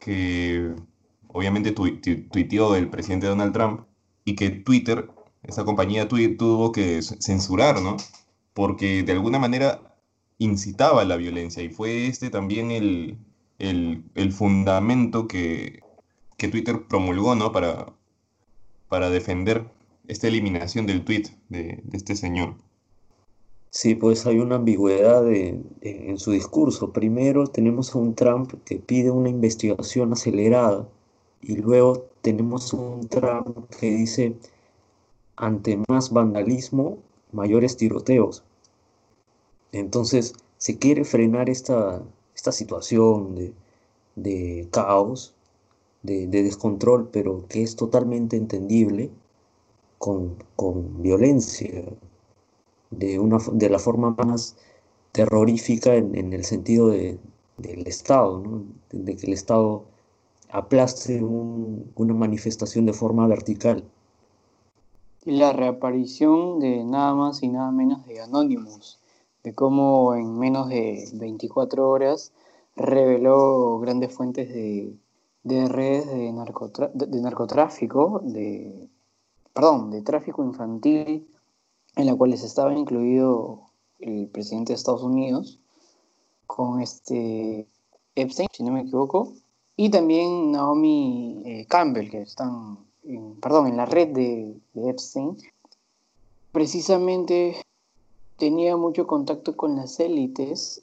que 0.04 0.74
obviamente 1.28 1.72
tuiteó 1.72 2.74
el 2.76 2.90
presidente 2.90 3.26
Donald 3.26 3.52
Trump 3.52 3.82
y 4.24 4.34
que 4.34 4.50
Twitter, 4.50 5.10
esa 5.42 5.64
compañía 5.64 6.08
Twitter, 6.08 6.36
tuvo 6.36 6.72
que 6.72 7.00
censurar, 7.02 7.80
¿no? 7.80 7.96
Porque 8.54 9.02
de 9.02 9.12
alguna 9.12 9.38
manera 9.38 9.96
incitaba 10.38 11.02
a 11.02 11.04
la 11.04 11.16
violencia 11.16 11.62
y 11.62 11.68
fue 11.70 12.06
este 12.06 12.30
también 12.30 12.70
el, 12.70 13.18
el, 13.58 14.32
fundamento 14.32 15.28
que, 15.28 15.80
que, 16.36 16.48
Twitter 16.48 16.86
promulgó, 16.88 17.34
¿no? 17.34 17.52
Para, 17.52 17.92
para 18.88 19.10
defender 19.10 19.64
esta 20.08 20.28
eliminación 20.28 20.86
del 20.86 21.04
tweet 21.04 21.24
de 21.48 21.82
este 21.92 22.16
señor. 22.16 22.56
Sí, 23.74 23.94
pues 23.94 24.26
hay 24.26 24.38
una 24.38 24.56
ambigüedad 24.56 25.24
en 25.32 26.18
su 26.18 26.32
discurso. 26.32 26.92
Primero 26.92 27.46
tenemos 27.46 27.94
a 27.94 27.98
un 27.98 28.14
Trump 28.14 28.52
que 28.66 28.76
pide 28.76 29.10
una 29.10 29.30
investigación 29.30 30.12
acelerada 30.12 30.86
y 31.40 31.56
luego 31.56 32.04
tenemos 32.20 32.72
un 32.74 33.08
Trump 33.08 33.70
que 33.80 33.90
dice, 33.90 34.36
ante 35.36 35.82
más 35.88 36.12
vandalismo, 36.12 36.98
mayores 37.32 37.76
tiroteos. 37.78 38.44
Entonces 39.72 40.34
se 40.58 40.78
quiere 40.78 41.04
frenar 41.04 41.48
esta, 41.48 42.02
esta 42.34 42.52
situación 42.52 43.54
de, 44.16 44.68
caos, 44.70 45.34
de, 46.02 46.26
descontrol, 46.26 47.08
pero 47.10 47.46
que 47.48 47.62
es 47.62 47.74
totalmente 47.76 48.36
entendible 48.36 49.10
con, 49.98 50.36
con 50.56 51.02
violencia, 51.02 51.84
de, 52.92 53.18
una, 53.18 53.38
de 53.52 53.68
la 53.68 53.78
forma 53.78 54.10
más 54.10 54.56
terrorífica 55.12 55.94
en, 55.94 56.32
el 56.32 56.44
sentido 56.44 56.88
de, 56.88 57.18
del 57.58 57.86
Estado, 57.86 58.42
de, 58.90 59.16
que 59.16 59.26
el 59.26 59.32
Estado 59.32 59.84
aplaste 60.50 61.22
una 61.22 62.14
manifestación 62.14 62.86
de 62.86 62.92
forma 62.92 63.26
vertical. 63.26 63.84
La 65.24 65.52
reaparición 65.52 66.58
de 66.60 66.84
nada 66.84 67.14
más 67.14 67.42
y 67.42 67.48
nada 67.48 67.70
menos 67.70 68.06
de 68.06 68.20
Anonymous, 68.20 68.98
de 69.44 69.54
cómo 69.54 70.14
en 70.14 70.38
menos 70.38 70.68
de 70.68 71.08
24 71.14 71.88
horas 71.88 72.32
reveló 72.74 73.78
grandes 73.78 74.12
fuentes 74.12 74.48
de, 74.48 74.96
redes 75.44 76.06
de, 76.06 76.32
de 76.96 77.20
narcotráfico, 77.20 78.20
de, 78.24 78.88
perdón, 79.52 79.90
de 79.90 80.02
tráfico 80.02 80.44
infantil 80.44 81.26
en 81.96 82.06
la 82.06 82.14
cual 82.14 82.32
estaba 82.32 82.72
incluido 82.74 83.62
el 84.00 84.28
presidente 84.28 84.72
de 84.72 84.76
Estados 84.76 85.02
Unidos 85.02 85.60
con 86.46 86.80
este 86.80 87.66
Epstein, 88.14 88.48
si 88.52 88.62
no 88.62 88.72
me 88.72 88.82
equivoco, 88.82 89.32
y 89.76 89.90
también 89.90 90.52
Naomi 90.52 91.42
eh, 91.44 91.66
Campbell, 91.66 92.10
que 92.10 92.22
están, 92.22 92.78
en, 93.04 93.36
perdón, 93.36 93.68
en 93.68 93.76
la 93.76 93.86
red 93.86 94.08
de, 94.08 94.54
de 94.74 94.90
Epstein. 94.90 95.36
Precisamente 96.52 97.56
tenía 98.36 98.76
mucho 98.76 99.06
contacto 99.06 99.56
con 99.56 99.76
las 99.76 99.98
élites 100.00 100.82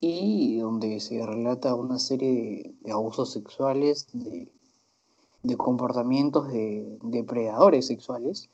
y 0.00 0.58
donde 0.58 1.00
se 1.00 1.24
relata 1.24 1.74
una 1.74 1.98
serie 1.98 2.74
de, 2.80 2.92
abusos 2.92 3.32
sexuales, 3.32 4.06
de, 4.12 4.48
comportamientos 5.56 6.48
de 6.52 6.98
depredadores 7.02 7.86
sexuales 7.86 8.50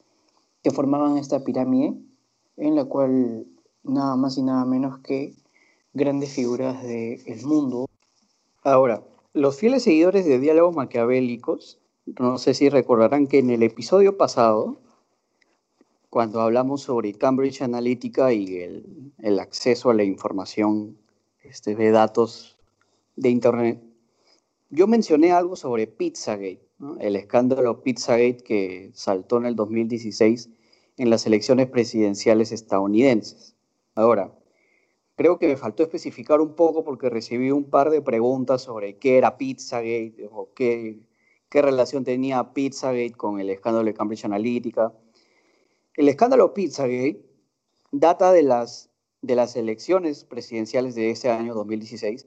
que 0.65 0.71
formaban 0.71 1.19
esta 1.19 1.45
pirámide 1.45 1.95
en 2.57 2.75
la 2.75 2.87
cual 2.87 3.47
nada 3.83 4.17
más 4.17 4.39
y 4.39 4.43
nada 4.43 4.65
menos 4.65 4.99
que 5.01 5.35
grandes 5.93 6.33
figuras 6.33 6.83
del 6.83 7.45
mundo. 7.45 7.87
Ahora, 8.63 9.05
los 9.35 9.59
fieles 9.59 9.83
seguidores 9.83 10.25
de 10.25 10.39
diálogos 10.39 10.75
maquiavélicos, 10.75 11.79
no 12.07 12.39
sé 12.39 12.55
si 12.55 12.71
recordarán 12.71 13.27
que 13.27 13.41
en 13.41 13.51
el 13.51 13.63
episodio 13.63 14.17
pasado, 14.17 14.79
cuando 16.09 16.41
hablamos 16.41 16.81
sobre 16.81 17.13
Cambridge 17.13 17.61
Analytica 17.61 18.33
y 18.33 18.57
el, 18.57 19.39
acceso 19.39 19.91
a 19.91 19.95
la 19.95 20.05
información 20.05 20.97
este, 21.43 21.75
de 21.75 21.91
datos 21.91 22.57
de 23.17 23.29
Internet, 23.29 23.83
yo 24.71 24.87
mencioné 24.87 25.33
algo 25.33 25.57
sobre 25.57 25.87
Pizzagate, 25.87 26.64
el 27.01 27.17
escándalo 27.17 27.83
Pizzagate 27.83 28.39
que 28.39 28.91
saltó 28.95 29.39
en 29.39 29.47
el 29.47 29.57
2016 29.57 30.51
en 30.97 31.11
las 31.11 31.27
elecciones 31.27 31.69
presidenciales 31.69 32.53
estadounidenses. 32.53 33.55
Ahora, 33.95 34.33
creo 35.17 35.39
que 35.39 35.49
me 35.49 35.57
faltó 35.57 35.83
especificar 35.83 36.41
un 36.41 36.55
poco 36.55 36.85
porque 36.85 37.11
recibí 37.11 37.51
un 37.51 37.65
par 37.65 37.91
de 37.91 38.03
preguntas 38.03 38.63
sobre 38.63 38.97
qué 38.99 39.19
era 39.19 39.37
Pizzagate 39.37 40.29
o 40.31 40.51
qué, 40.55 41.01
qué 41.49 41.63
relación 41.63 42.05
tenía 42.05 42.53
Pizzagate 42.53 43.13
con 43.13 43.41
el 43.41 43.51
escándalo 43.51 43.87
de 43.87 43.95
Cambridge 43.95 44.25
Analytica. 44.25 44.93
El 45.95 46.09
escándalo 46.09 46.55
Pizzagate 46.55 47.25
data 47.93 48.33
de 48.33 48.43
las, 48.43 48.91
de 49.23 49.37
las 49.37 49.55
elecciones 49.57 50.25
presidenciales 50.25 50.95
de 50.95 51.11
ese 51.11 51.31
año 51.31 51.55
2016, 51.55 52.27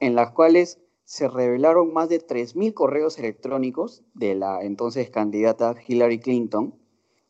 en 0.00 0.14
las 0.14 0.30
cuales 0.30 0.78
se 1.04 1.28
revelaron 1.28 1.92
más 1.92 2.08
de 2.08 2.20
3.000 2.20 2.72
correos 2.72 3.18
electrónicos 3.18 4.02
de 4.14 4.34
la 4.34 4.62
entonces 4.62 5.10
candidata 5.10 5.74
Hillary 5.86 6.18
Clinton, 6.18 6.74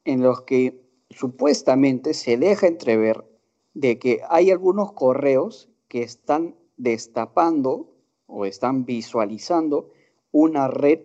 en 0.05 0.23
los 0.23 0.43
que 0.43 0.81
supuestamente 1.11 2.15
se 2.15 2.37
deja 2.37 2.67
entrever 2.67 3.25
de 3.75 3.99
que 3.99 4.21
hay 4.29 4.51
algunos 4.51 4.93
correos 4.93 5.69
que 5.89 6.03
están 6.03 6.55
destapando 6.77 7.93
o 8.27 8.47
están 8.47 8.85
visualizando 8.85 9.91
una 10.31 10.69
red 10.69 11.01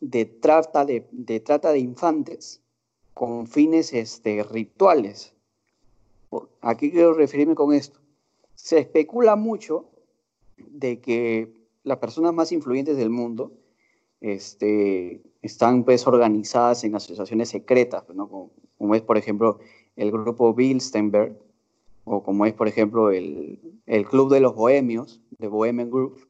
de 0.00 0.24
trata 0.24 0.84
de, 0.84 1.00
trata 1.44 1.72
de 1.72 1.78
infantes 1.78 2.60
con 3.14 3.46
fines 3.46 3.92
este, 3.92 4.42
rituales. 4.42 5.34
¿A 6.60 6.76
qué 6.76 6.90
quiero 6.90 7.14
referirme 7.14 7.54
con 7.54 7.72
esto? 7.72 8.00
Se 8.54 8.78
especula 8.78 9.36
mucho 9.36 9.90
de 10.56 11.00
que 11.00 11.61
las 11.84 11.98
personas 11.98 12.32
más 12.32 12.52
influyentes 12.52 12.96
del 12.96 13.10
mundo 13.10 13.52
este, 14.20 15.22
están 15.42 15.84
pues 15.84 16.06
organizadas 16.06 16.84
en 16.84 16.94
asociaciones 16.94 17.48
secretas, 17.48 18.04
como, 18.04 18.50
como, 18.78 18.94
es 18.94 19.02
por 19.02 19.18
ejemplo 19.18 19.58
el 19.96 20.12
grupo 20.12 20.54
Bilstenberg, 20.54 21.36
o 22.04 22.22
como 22.22 22.46
es 22.46 22.54
por 22.54 22.68
ejemplo 22.68 23.10
el, 23.10 23.60
el 23.86 24.06
Club 24.06 24.32
de 24.32 24.40
los 24.40 24.54
Bohemios, 24.54 25.20
de 25.38 25.48
Bohemian 25.48 25.90
Group, 25.90 26.28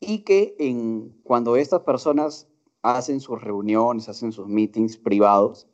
y 0.00 0.18
que 0.18 0.54
en, 0.58 1.14
cuando 1.22 1.56
estas 1.56 1.80
personas 1.80 2.46
hacen 2.82 3.20
sus 3.20 3.40
reuniones, 3.40 4.08
hacen 4.08 4.32
sus 4.32 4.46
meetings 4.46 4.98
privados, 4.98 5.66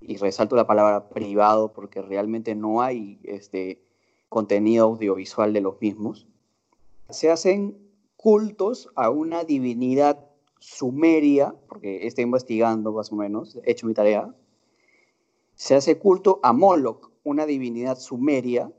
y 0.00 0.16
resalto 0.16 0.56
la 0.56 0.66
palabra 0.66 1.08
privado 1.08 1.72
porque 1.72 2.02
realmente 2.02 2.54
no 2.54 2.82
hay 2.82 3.18
este 3.22 3.82
contenido 4.28 4.86
audiovisual 4.86 5.52
de 5.52 5.60
los 5.60 5.80
mismos, 5.80 6.26
se 7.08 7.30
hacen 7.30 7.85
cultos 8.26 8.90
a 8.96 9.08
una 9.08 9.44
divinidad 9.44 10.18
sumeria, 10.58 11.54
porque 11.68 12.08
está 12.08 12.22
investigando 12.22 12.90
más 12.90 13.12
o 13.12 13.14
menos, 13.14 13.56
he 13.62 13.70
hecho 13.70 13.86
mi 13.86 13.94
tarea, 13.94 14.34
se 15.54 15.76
hace 15.76 15.96
culto 15.96 16.40
a 16.42 16.52
Moloch, 16.52 17.12
una 17.22 17.46
divinidad 17.46 17.96
sumeria 18.00 18.72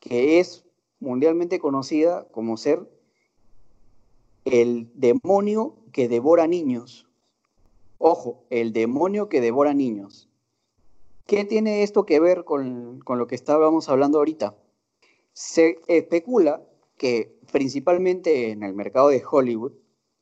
que 0.00 0.40
es 0.40 0.64
mundialmente 0.98 1.60
conocida 1.60 2.26
como 2.32 2.56
ser 2.56 2.90
el 4.44 4.90
demonio 4.96 5.76
que 5.92 6.08
devora 6.08 6.48
niños. 6.48 7.06
Ojo, 7.98 8.42
el 8.50 8.72
demonio 8.72 9.28
que 9.28 9.40
devora 9.40 9.72
niños. 9.72 10.28
¿Qué 11.26 11.44
tiene 11.44 11.84
esto 11.84 12.06
que 12.06 12.18
ver 12.18 12.42
con, 12.42 12.98
con 13.04 13.20
lo 13.20 13.28
que 13.28 13.36
estábamos 13.36 13.88
hablando 13.88 14.18
ahorita? 14.18 14.56
Se 15.32 15.78
especula 15.86 16.60
que 17.04 17.36
principalmente 17.52 18.50
en 18.50 18.62
el 18.62 18.72
mercado 18.72 19.08
de 19.08 19.22
Hollywood 19.30 19.72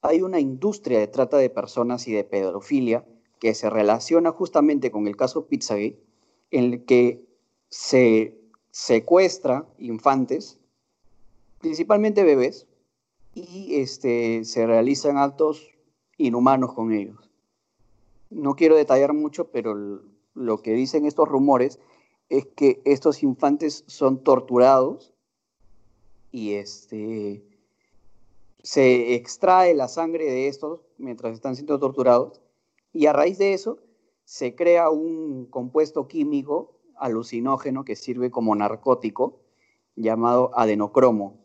hay 0.00 0.20
una 0.20 0.40
industria 0.40 0.98
de 0.98 1.06
trata 1.06 1.36
de 1.36 1.48
personas 1.48 2.08
y 2.08 2.12
de 2.12 2.24
pedofilia 2.24 3.06
que 3.38 3.54
se 3.54 3.70
relaciona 3.70 4.32
justamente 4.32 4.90
con 4.90 5.06
el 5.06 5.16
caso 5.16 5.46
Pizzagate, 5.46 6.02
en 6.50 6.64
el 6.64 6.84
que 6.84 7.24
se 7.68 8.36
secuestra 8.72 9.64
infantes, 9.78 10.58
principalmente 11.60 12.24
bebés, 12.24 12.66
y 13.32 13.76
este, 13.76 14.44
se 14.44 14.66
realizan 14.66 15.18
actos 15.18 15.70
inhumanos 16.16 16.74
con 16.74 16.90
ellos. 16.90 17.30
No 18.28 18.56
quiero 18.56 18.74
detallar 18.74 19.12
mucho, 19.12 19.52
pero 19.52 20.02
lo 20.34 20.62
que 20.62 20.72
dicen 20.72 21.06
estos 21.06 21.28
rumores 21.28 21.78
es 22.28 22.44
que 22.56 22.82
estos 22.84 23.22
infantes 23.22 23.84
son 23.86 24.24
torturados 24.24 25.11
y 26.32 26.54
este, 26.54 27.44
se 28.62 29.14
extrae 29.14 29.74
la 29.74 29.86
sangre 29.86 30.24
de 30.24 30.48
estos 30.48 30.80
mientras 30.98 31.34
están 31.34 31.54
siendo 31.54 31.78
torturados 31.78 32.40
y 32.92 33.06
a 33.06 33.12
raíz 33.12 33.38
de 33.38 33.52
eso 33.52 33.78
se 34.24 34.54
crea 34.54 34.90
un 34.90 35.46
compuesto 35.46 36.08
químico 36.08 36.72
alucinógeno 36.96 37.84
que 37.84 37.96
sirve 37.96 38.30
como 38.30 38.54
narcótico 38.54 39.40
llamado 39.94 40.50
adenocromo 40.54 41.38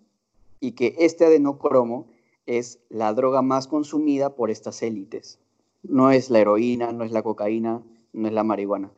y 0.59 0.71
que 0.71 0.95
este 0.99 1.25
adenocromo 1.25 2.07
es 2.45 2.79
la 2.89 3.13
droga 3.13 3.41
más 3.41 3.67
consumida 3.67 4.35
por 4.35 4.49
estas 4.49 4.81
élites. 4.81 5.39
No 5.83 6.11
es 6.11 6.29
la 6.29 6.39
heroína, 6.39 6.93
no 6.93 7.03
es 7.03 7.11
la 7.11 7.23
cocaína, 7.23 7.83
no 8.13 8.27
es 8.27 8.33
la 8.33 8.43
marihuana. 8.43 8.91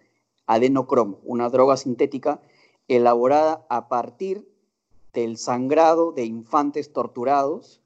Adenocromo, 0.46 1.20
una 1.24 1.50
droga 1.50 1.78
sintética 1.78 2.42
elaborada 2.88 3.66
a 3.70 3.88
partir 3.90 4.48
del 5.14 5.38
sangrado 5.38 6.12
de 6.12 6.26
infantes 6.26 6.94
torturados 6.94 7.82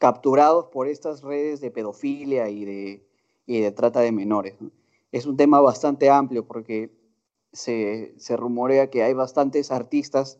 capturados 0.00 0.66
por 0.72 0.88
estas 0.88 1.22
redes 1.22 1.60
de 1.60 1.70
pedofilia 1.70 2.48
y 2.48 2.64
de, 2.64 3.06
de 3.46 3.70
trata 3.70 4.00
de 4.00 4.10
menores. 4.12 4.56
Es 5.12 5.26
un 5.26 5.36
tema 5.36 5.60
bastante 5.60 6.08
amplio 6.08 6.46
porque 6.46 6.90
se, 7.52 8.14
rumorea 8.30 8.88
que 8.88 9.02
hay 9.02 9.12
bastantes 9.12 9.70
artistas 9.70 10.38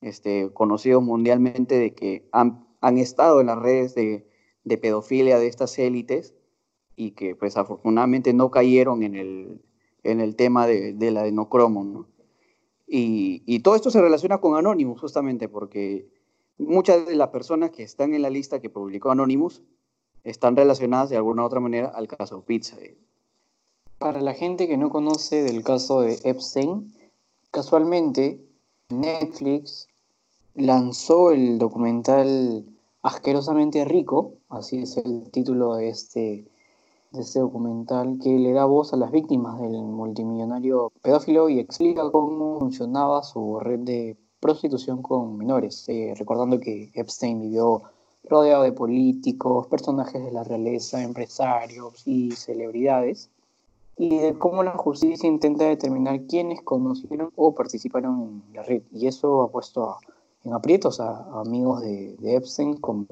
este, 0.00 0.50
conocidos 0.52 1.02
mundialmente 1.02 1.76
de 1.76 1.92
que 1.92 2.28
han, 2.30 2.66
estado 2.98 3.40
en 3.40 3.48
las 3.48 3.58
redes 3.58 3.96
de, 3.96 4.24
pedofilia 4.80 5.40
de 5.40 5.48
estas 5.48 5.76
élites 5.80 6.34
y 6.94 7.10
que 7.10 7.34
pues 7.34 7.56
afortunadamente 7.56 8.32
no 8.32 8.52
cayeron 8.52 9.02
en 9.02 9.16
el, 9.16 9.60
en 10.04 10.20
el 10.20 10.36
tema 10.36 10.68
de, 10.68 10.92
de 10.92 11.10
la 11.10 11.22
adenocromo. 11.22 12.06
Y, 12.92 13.60
todo 13.60 13.76
esto 13.76 13.90
se 13.92 14.00
relaciona 14.00 14.38
con 14.38 14.56
Anonymous 14.56 15.00
justamente 15.00 15.48
porque 15.48 16.08
muchas 16.58 17.06
de 17.06 17.14
las 17.14 17.28
personas 17.28 17.70
que 17.70 17.84
están 17.84 18.14
en 18.14 18.22
la 18.22 18.30
lista 18.30 18.60
que 18.60 18.68
publicó 18.68 19.12
Anonymous 19.12 19.62
están 20.24 20.56
relacionadas 20.56 21.08
de 21.08 21.16
alguna 21.16 21.42
u 21.42 21.46
otra 21.46 21.60
manera 21.60 21.88
al 21.88 22.08
caso 22.08 22.42
Pizza. 22.44 22.76
Para 23.98 24.20
la 24.20 24.34
gente 24.34 24.66
que 24.66 24.76
no 24.76 24.90
conoce 24.90 25.44
del 25.44 25.62
caso 25.62 26.00
de 26.00 26.18
Epstein, 26.24 26.92
casualmente 27.52 28.40
Netflix 28.88 29.86
lanzó 30.54 31.30
el 31.30 31.58
documental 31.58 32.64
Asquerosamente 33.02 33.84
Rico, 33.84 34.34
así 34.48 34.78
es 34.82 34.96
el 34.96 35.30
título 35.30 35.76
de 35.76 35.90
este, 35.90 36.44
de 37.12 37.22
este 37.22 37.40
documental, 37.40 38.18
que 38.22 38.30
le 38.38 38.52
da 38.52 38.64
voz 38.64 38.92
a 38.92 38.96
las 38.96 39.10
víctimas 39.10 39.60
del 39.60 39.72
multimillonario 39.72 40.92
pedófilo 41.02 41.48
y 41.48 41.58
explica 41.58 42.10
cómo 42.10 42.60
funcionaba 42.60 43.22
su 43.22 43.58
red 43.58 43.80
de 43.80 44.16
prostitución 44.38 45.02
con 45.02 45.36
menores, 45.36 45.88
eh, 45.88 46.14
recordando 46.16 46.60
que 46.60 46.90
Epstein 46.94 47.40
vivió 47.40 47.82
rodeado 48.28 48.62
de 48.62 48.72
políticos, 48.72 49.66
personajes 49.66 50.22
de 50.22 50.30
la 50.30 50.44
realeza, 50.44 51.02
empresarios 51.02 52.06
y 52.06 52.30
celebridades, 52.32 53.28
y 53.96 54.18
de 54.18 54.38
cómo 54.38 54.62
la 54.62 54.76
justicia 54.78 55.28
intenta 55.28 55.64
determinar 55.64 56.26
quiénes 56.26 56.62
conocieron 56.62 57.30
o 57.36 57.54
participaron 57.54 58.42
en 58.48 58.54
la 58.54 58.62
red. 58.62 58.82
Y 58.92 59.08
eso 59.08 59.42
ha 59.42 59.50
puesto 59.50 59.96
en 60.44 60.54
aprietos 60.54 61.00
a, 61.00 61.40
amigos 61.40 61.82
de, 61.82 62.16
de, 62.18 62.36
Epstein 62.36 62.76
como 62.78 63.06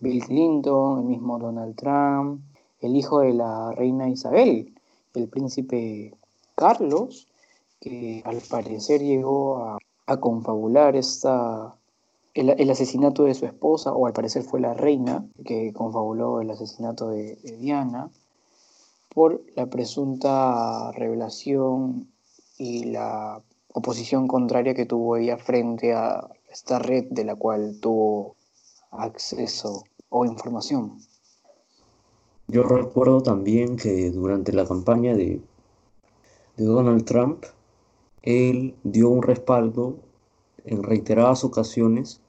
Bill 0.00 0.24
Clinton, 0.24 1.00
el 1.00 1.04
mismo 1.04 1.38
Donald 1.38 1.76
Trump, 1.76 2.40
el 2.86 2.96
hijo 2.96 3.20
de 3.20 3.34
la 3.34 3.72
reina 3.72 4.08
Isabel, 4.08 4.74
el 5.14 5.28
príncipe 5.28 6.14
Carlos, 6.54 7.28
que 7.80 8.22
al 8.24 8.40
parecer 8.48 9.02
llegó 9.02 9.78
a 10.06 10.16
confabular 10.20 10.96
esta, 10.96 11.76
el, 12.36 12.70
asesinato 12.70 13.24
de 13.24 13.34
su 13.34 13.46
esposa, 13.46 13.92
o 13.92 14.06
al 14.06 14.12
parecer 14.12 14.42
fue 14.42 14.60
la 14.60 14.74
reina 14.74 15.26
que 15.44 15.72
confabuló 15.72 16.40
el 16.40 16.50
asesinato 16.50 17.08
de, 17.08 17.36
Diana, 17.58 18.10
por 19.08 19.42
la 19.54 19.66
presunta 19.66 20.92
revelación 20.92 22.12
y 22.58 22.84
la 22.84 23.42
oposición 23.72 24.28
contraria 24.28 24.74
que 24.74 24.84
tuvo 24.84 25.16
ella 25.16 25.38
frente 25.38 25.94
a 25.94 26.28
esta 26.50 26.78
red 26.78 27.06
de 27.10 27.24
la 27.24 27.36
cual 27.36 27.78
tuvo 27.80 28.36
acceso 28.90 29.84
o 30.10 30.26
información. 30.26 30.98
Yo 32.48 32.62
recuerdo 32.62 33.22
también 33.22 33.76
que 33.76 34.10
durante 34.10 34.52
la 34.52 34.66
campaña 34.66 35.14
de, 35.14 35.40
de 36.56 36.64
Donald 36.64 37.04
Trump, 37.04 37.44
él 38.22 38.74
dio 38.82 39.08
un 39.08 39.22
respaldo 39.22 39.96
en 40.64 40.82
reiteradas 40.82 41.44
ocasiones 41.44 42.20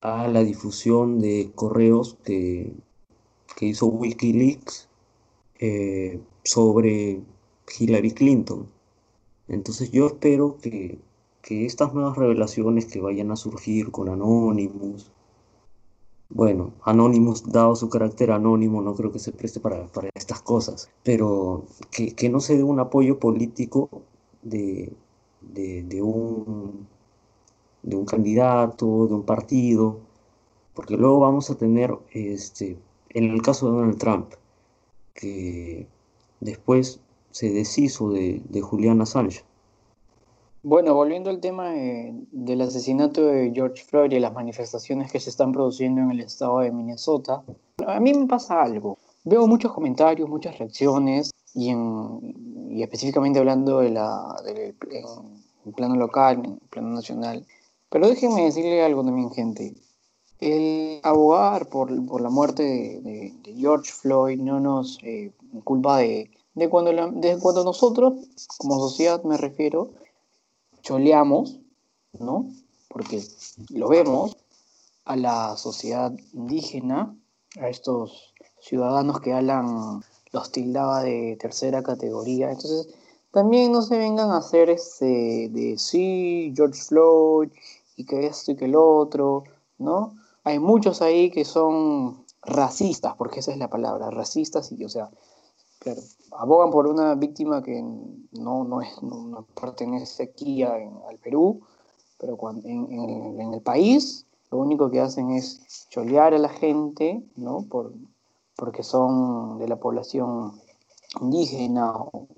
a 0.00 0.28
la 0.28 0.42
difusión 0.42 1.20
de 1.20 1.50
correos 1.54 2.16
que, 2.24 2.72
hizo 3.60 3.86
Wikileaks 3.86 4.88
eh, 5.58 6.18
sobre 6.44 7.20
Hillary 7.78 8.12
Clinton. 8.12 8.66
Entonces 9.48 9.90
yo 9.90 10.06
espero 10.06 10.56
que, 10.62 10.98
estas 11.42 11.92
nuevas 11.92 12.16
revelaciones 12.16 12.86
que 12.86 13.00
vayan 13.00 13.30
a 13.30 13.36
surgir 13.36 13.90
con 13.90 14.08
Anonymous, 14.08 15.10
bueno, 16.30 16.72
Anonymous, 16.84 17.50
dado 17.50 17.76
su 17.76 17.88
carácter 17.88 18.30
anónimo, 18.30 18.82
no 18.82 18.94
creo 18.94 19.12
que 19.12 19.18
se 19.18 19.32
preste 19.32 19.60
para, 19.60 19.86
estas 20.14 20.40
cosas, 20.42 20.88
pero 21.02 21.64
que, 21.90 22.28
no 22.28 22.40
se 22.40 22.56
dé 22.56 22.62
un 22.62 22.80
apoyo 22.80 23.18
político 23.18 23.88
de, 24.42 24.92
de 25.42 26.02
un 26.02 26.86
de 27.82 27.96
un 27.96 28.04
candidato, 28.04 29.06
de 29.06 29.14
un 29.14 29.22
partido, 29.22 30.00
porque 30.74 30.96
luego 30.96 31.20
vamos 31.20 31.50
a 31.50 31.56
tener, 31.56 31.96
este, 32.12 32.78
en 33.10 33.24
el 33.24 33.42
caso 33.42 33.66
de 33.66 33.78
Donald 33.78 33.98
Trump, 33.98 34.32
que 35.14 35.86
después 36.40 37.00
se 37.30 37.50
deshizo 37.50 38.10
de, 38.10 38.42
de 38.48 38.60
Julian 38.60 39.00
Assange. 39.00 39.44
Bueno, 40.62 40.94
volviendo 40.94 41.30
al 41.30 41.40
tema 41.40 41.70
del 41.70 42.60
asesinato 42.60 43.22
de 43.26 43.50
George 43.54 43.82
Floyd 43.82 44.12
y 44.12 44.20
las 44.20 44.34
manifestaciones 44.34 45.10
que 45.10 45.18
se 45.18 45.30
están 45.30 45.52
produciendo 45.52 46.02
en 46.02 46.10
el 46.10 46.20
estado 46.20 46.60
de 46.60 46.70
Minnesota, 46.70 47.42
a 47.86 47.98
mí 47.98 48.12
me 48.12 48.26
pasa 48.26 48.62
algo. 48.62 48.98
Veo 49.24 49.46
muchos 49.46 49.72
comentarios, 49.72 50.28
muchas 50.28 50.58
reacciones, 50.58 51.30
y, 51.54 51.70
en, 51.70 52.68
y 52.70 52.82
específicamente 52.82 53.38
hablando 53.38 53.80
de 53.80 53.90
la, 53.90 54.36
en 54.46 55.72
plano 55.72 55.96
local, 55.96 56.42
en 56.44 56.58
plano 56.68 56.90
nacional, 56.90 57.46
pero 57.88 58.08
déjenme 58.08 58.44
decirle 58.44 58.84
algo 58.84 59.04
también, 59.04 59.30
gente. 59.30 59.74
El 60.40 61.00
abogar 61.02 61.68
por, 61.68 61.90
la 61.90 62.30
muerte 62.30 62.62
de, 62.62 63.34
George 63.56 63.92
Floyd 63.92 64.38
no 64.38 64.60
nos 64.60 64.98
eh, 65.02 65.32
culpa 65.64 65.98
de, 65.98 66.30
cuando 66.70 66.92
de 66.92 67.38
cuando 67.38 67.64
nosotros, 67.64 68.14
como 68.58 68.78
sociedad 68.78 69.22
me 69.24 69.36
refiero, 69.36 69.90
choleamos, 70.90 71.60
¿no? 72.18 72.50
Porque 72.88 73.22
lo 73.68 73.88
vemos 73.88 74.36
a 75.04 75.14
la 75.14 75.56
sociedad 75.56 76.12
indígena, 76.32 77.16
a 77.60 77.68
estos 77.68 78.34
ciudadanos 78.60 79.20
que 79.20 79.32
Alan 79.32 80.02
los 80.32 80.50
tildaba 80.50 81.04
de 81.04 81.36
tercera 81.40 81.84
categoría. 81.84 82.50
Entonces, 82.50 82.88
también 83.30 83.70
no 83.70 83.82
se 83.82 83.98
vengan 83.98 84.32
a 84.32 84.38
hacer 84.38 84.68
ese 84.68 85.48
de 85.52 85.76
sí, 85.78 86.52
George 86.56 86.82
Floyd 86.82 87.50
y 87.96 88.04
que 88.04 88.26
esto 88.26 88.50
y 88.50 88.56
que 88.56 88.66
lo 88.66 88.96
otro, 88.96 89.44
¿no? 89.78 90.16
Hay 90.42 90.58
muchos 90.58 91.02
ahí 91.02 91.30
que 91.30 91.44
son 91.44 92.24
racistas, 92.42 93.14
porque 93.16 93.40
esa 93.40 93.52
es 93.52 93.58
la 93.58 93.70
palabra, 93.70 94.10
racistas 94.10 94.72
y, 94.72 94.84
o 94.84 94.88
sea, 94.88 95.08
claro, 95.80 96.00
abogan 96.32 96.70
por 96.70 96.86
una 96.86 97.16
víctima 97.16 97.62
que 97.62 97.82
no, 97.82 98.64
no, 98.64 98.80
es, 98.80 99.02
no, 99.02 99.46
pertenece 99.60 100.22
aquí 100.22 100.62
al 100.62 101.18
Perú, 101.22 101.60
pero 102.18 102.36
cuando, 102.36 102.68
en, 102.68 103.52
el 103.52 103.62
país 103.62 104.26
lo 104.52 104.58
único 104.58 104.90
que 104.90 105.00
hacen 105.00 105.30
es 105.30 105.88
cholear 105.88 106.34
a 106.34 106.38
la 106.38 106.48
gente, 106.48 107.24
¿no? 107.36 107.66
Por, 107.68 107.92
porque 108.56 108.82
son 108.82 109.58
de 109.58 109.66
la 109.66 109.76
población 109.76 110.52
indígena 111.20 111.92
o 111.96 112.28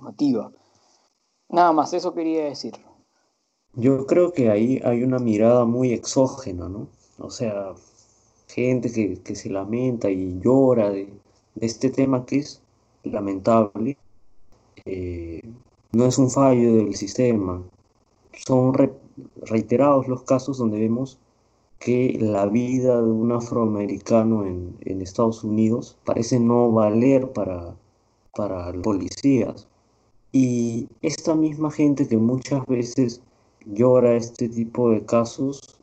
nativa. 0.00 0.50
Nada 1.48 1.72
más, 1.72 1.92
eso 1.92 2.14
quería 2.14 2.44
decir. 2.44 2.74
Yo 3.74 4.06
creo 4.06 4.32
que 4.32 4.50
ahí 4.50 4.80
hay 4.84 5.02
una 5.02 5.18
mirada 5.18 5.64
muy 5.64 5.92
exógena, 5.92 6.68
¿no? 6.68 6.88
O 7.18 7.30
sea, 7.30 7.74
gente 8.46 8.90
que, 8.92 9.34
se 9.34 9.50
lamenta 9.50 10.10
y 10.10 10.40
llora 10.40 10.90
de, 10.90 11.12
este 11.60 11.90
tema 11.90 12.24
que 12.26 12.38
es 12.38 12.62
lamentable. 13.04 13.96
Eh, 14.84 15.42
no 15.92 16.06
es 16.06 16.18
un 16.18 16.30
fallo 16.30 16.74
del 16.76 16.94
sistema. 16.94 17.62
Son 18.32 18.74
reiterados 19.42 20.08
los 20.08 20.22
casos 20.22 20.58
donde 20.58 20.78
vemos 20.78 21.18
que 21.78 22.16
la 22.20 22.46
vida 22.46 23.00
de 23.00 23.10
un 23.10 23.32
afroamericano 23.32 24.46
en, 24.46 24.76
Estados 25.00 25.44
Unidos 25.44 25.96
parece 26.04 26.40
no 26.40 26.72
valer 26.72 27.32
para, 27.32 27.76
para 28.34 28.72
policías. 28.82 29.68
Y 30.32 30.88
esta 31.02 31.34
misma 31.34 31.70
gente 31.70 32.08
que 32.08 32.16
muchas 32.16 32.66
veces 32.66 33.22
llora 33.64 34.16
este 34.16 34.48
tipo 34.48 34.90
de 34.90 35.04
casos, 35.04 35.78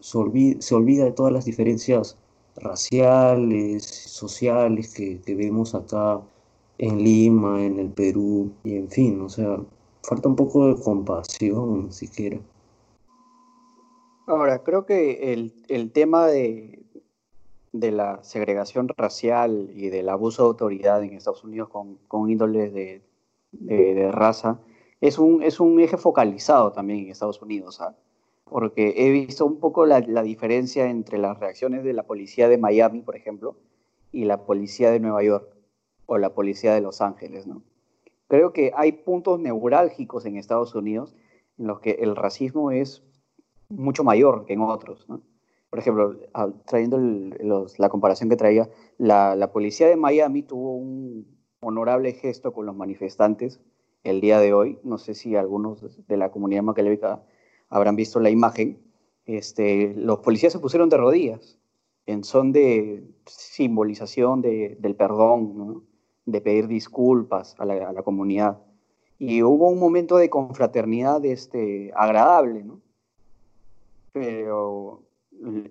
se 0.00 0.18
olvida, 0.18 1.04
de 1.04 1.12
todas 1.12 1.32
las 1.32 1.44
diferencias 1.44 2.16
raciales, 2.56 3.84
sociales 3.84 4.94
que, 4.94 5.20
vemos 5.34 5.74
acá 5.74 6.20
en 6.78 6.98
Lima, 6.98 7.64
en 7.64 7.78
el 7.78 7.90
Perú, 7.90 8.52
y 8.64 8.76
en 8.76 8.90
fin, 8.90 9.20
o 9.20 9.28
sea, 9.28 9.58
falta 10.02 10.28
un 10.28 10.36
poco 10.36 10.68
de 10.68 10.82
compasión 10.82 11.92
siquiera. 11.92 12.38
Ahora, 14.26 14.62
creo 14.62 14.86
que 14.86 15.32
el, 15.32 15.92
tema 15.92 16.26
de, 16.26 16.80
de, 17.72 17.90
la 17.90 18.22
segregación 18.22 18.88
racial 18.88 19.70
y 19.74 19.88
del 19.88 20.08
abuso 20.08 20.42
de 20.42 20.48
autoridad 20.48 21.02
en 21.02 21.14
Estados 21.14 21.44
Unidos 21.44 21.68
con, 21.68 21.98
con 22.08 22.30
índoles 22.30 22.72
de, 22.72 23.02
de 23.52 24.12
raza 24.12 24.60
es 25.02 25.18
un, 25.18 25.42
es 25.42 25.58
un 25.60 25.80
eje 25.80 25.98
focalizado 25.98 26.72
también 26.72 27.00
en 27.00 27.10
Estados 27.10 27.42
Unidos, 27.42 27.80
¿ah? 27.80 27.94
Porque 28.52 28.94
he 28.98 29.10
visto 29.10 29.46
un 29.46 29.58
poco 29.58 29.86
la, 29.86 30.00
diferencia 30.00 30.88
entre 30.90 31.18
las 31.18 31.40
reacciones 31.40 31.84
de 31.84 31.94
la 31.94 32.04
policía 32.04 32.48
de 32.48 32.58
Miami, 32.58 33.00
por 33.00 33.16
ejemplo, 33.16 33.56
y 34.12 34.26
la 34.26 34.44
policía 34.44 34.90
de 34.90 35.00
Nueva 35.00 35.22
York 35.22 35.48
o 36.06 36.18
la 36.18 36.34
policía 36.34 36.74
de 36.74 36.82
Los 36.82 37.00
Ángeles. 37.00 37.46
¿no? 37.46 37.62
Creo 38.28 38.52
que 38.52 38.72
hay 38.76 38.92
puntos 38.92 39.40
neurálgicos 39.40 40.26
en 40.26 40.36
Estados 40.36 40.74
Unidos 40.74 41.16
en 41.58 41.66
los 41.66 41.80
que 41.80 41.92
el 41.92 42.14
racismo 42.14 42.70
es 42.70 43.02
mucho 43.70 44.04
mayor 44.04 44.44
que 44.44 44.52
en 44.52 44.60
otros. 44.60 45.06
Por 45.70 45.78
ejemplo, 45.78 46.18
trayendo 46.66 46.98
la 47.78 47.88
comparación 47.88 48.28
que 48.28 48.36
traía, 48.36 48.68
la, 48.98 49.34
la 49.34 49.50
policía 49.50 49.88
de 49.88 49.96
Miami 49.96 50.42
tuvo 50.42 50.76
un 50.76 51.26
honorable 51.60 52.12
gesto 52.12 52.52
con 52.52 52.66
los 52.66 52.76
manifestantes 52.76 53.60
el 54.04 54.20
día 54.20 54.38
de 54.40 54.52
hoy. 54.52 54.78
No 54.82 54.98
sé 54.98 55.14
si 55.14 55.36
algunos 55.36 56.06
de 56.06 56.16
la 56.18 56.30
comunidad 56.30 56.62
maquiavélica 56.62 57.22
habrán 57.72 57.96
visto 57.96 58.20
la 58.20 58.30
imagen. 58.30 58.78
Este, 59.24 59.94
los 59.96 60.18
policías 60.18 60.52
se 60.52 60.58
pusieron 60.58 60.88
de 60.88 60.98
rodillas 60.98 61.58
en 62.06 62.22
son 62.24 62.52
de 62.52 63.04
simbolización 63.26 64.42
del 64.42 64.94
perdón, 64.96 65.84
de 66.26 66.40
pedir 66.40 66.66
disculpas 66.66 67.56
a 67.58 67.64
la, 67.64 68.02
comunidad. 68.02 68.58
Y 69.18 69.42
hubo 69.42 69.68
un 69.68 69.78
momento 69.78 70.16
de 70.16 70.28
confraternidad 70.28 71.24
este, 71.24 71.92
agradable. 71.94 72.64
Pero 74.12 75.02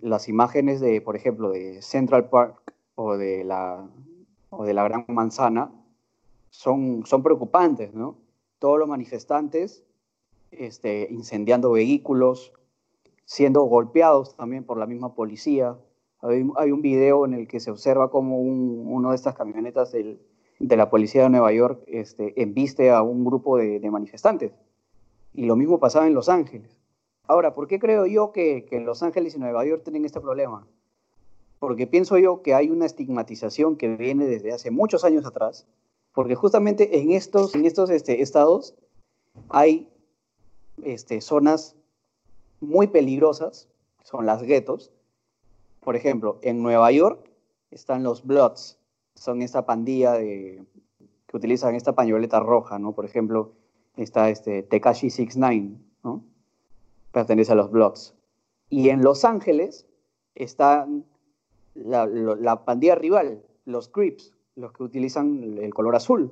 las 0.01 0.27
imágenes 0.27 0.79
de, 0.79 1.01
por 1.01 1.15
ejemplo, 1.15 1.51
de 1.51 1.81
Central 1.81 2.29
Park 2.29 2.73
o 2.95 3.17
de 3.17 3.43
la, 3.43 3.87
o 4.49 4.63
de 4.63 4.73
la 4.73 4.83
Gran 4.83 5.05
Manzana 5.09 5.71
son, 6.49 7.05
son 7.05 7.21
preocupantes, 7.21 7.93
¿no? 7.93 8.17
Todos 8.57 8.79
los 8.79 8.87
manifestantes 8.87 9.83
este, 10.51 11.07
incendiando 11.09 11.71
vehículos, 11.71 12.53
siendo 13.25 13.61
golpeados 13.63 14.35
también 14.35 14.63
por 14.63 14.77
la 14.77 14.85
misma 14.85 15.15
policía. 15.15 15.77
Hay, 16.21 16.71
un 16.71 16.81
video 16.81 17.25
en 17.25 17.33
el 17.33 17.47
que 17.47 17.59
se 17.59 17.71
observa 17.71 18.11
como 18.11 18.39
un, 18.39 18.83
uno 18.87 19.09
de 19.09 19.15
estas 19.15 19.35
camionetas 19.35 19.91
de 19.91 20.77
la 20.77 20.89
policía 20.89 21.23
de 21.23 21.29
Nueva 21.29 21.51
York 21.51 21.81
este, 21.87 22.39
embiste 22.41 22.91
a 22.91 23.01
un 23.01 23.25
grupo 23.25 23.57
de, 23.57 23.79
manifestantes. 23.89 24.51
Y 25.33 25.45
lo 25.45 25.55
mismo 25.55 25.79
pasaba 25.79 26.07
en 26.07 26.13
Los 26.13 26.29
Ángeles. 26.29 26.77
Ahora, 27.25 27.53
¿por 27.53 27.67
qué 27.67 27.79
creo 27.79 28.05
yo 28.05 28.31
que, 28.31 28.67
Los 28.83 29.01
Ángeles 29.01 29.35
y 29.35 29.39
Nueva 29.39 29.65
York 29.65 29.83
tienen 29.83 30.05
este 30.05 30.19
problema? 30.19 30.67
Porque 31.59 31.87
pienso 31.87 32.17
yo 32.17 32.41
que 32.41 32.53
hay 32.53 32.69
una 32.69 32.85
estigmatización 32.85 33.77
que 33.77 33.95
viene 33.95 34.25
desde 34.25 34.51
hace 34.51 34.71
muchos 34.71 35.03
años 35.03 35.25
atrás, 35.25 35.67
porque 36.13 36.35
justamente 36.35 36.99
en 36.99 37.11
estos, 37.11 37.55
en 37.55 37.65
estos 37.65 37.89
este, 37.89 38.21
estados 38.21 38.75
hay 39.49 39.90
este, 40.83 41.21
zonas 41.21 41.75
muy 42.59 42.87
peligrosas, 42.87 43.67
son 44.03 44.25
las 44.25 44.43
guetos. 44.43 44.91
Por 45.81 45.95
ejemplo, 45.95 46.39
en 46.41 46.61
Nueva 46.61 46.91
York 46.91 47.29
están 47.71 48.03
los 48.03 48.25
Bloods, 48.25 48.77
son 49.15 49.41
esta 49.41 49.65
pandilla 49.65 50.13
de, 50.13 50.63
que 51.27 51.37
utilizan 51.37 51.75
esta 51.75 51.93
pañoleta 51.93 52.39
roja, 52.39 52.77
¿no? 52.79 52.93
Por 52.93 53.05
ejemplo, 53.05 53.53
está 53.97 54.29
este 54.29 54.63
Tekashi 54.63 55.09
69, 55.09 55.77
¿no? 56.03 56.23
Pertenece 57.11 57.53
a 57.53 57.55
los 57.55 57.71
Bloods. 57.71 58.13
Y 58.69 58.89
en 58.89 59.01
Los 59.01 59.25
Ángeles 59.25 59.85
están 60.35 61.05
la, 61.73 62.05
la 62.05 62.63
pandilla 62.63 62.95
rival, 62.95 63.43
los 63.65 63.89
Crips, 63.89 64.33
los 64.55 64.71
que 64.73 64.83
utilizan 64.83 65.57
el 65.57 65.73
color 65.73 65.95
azul. 65.95 66.31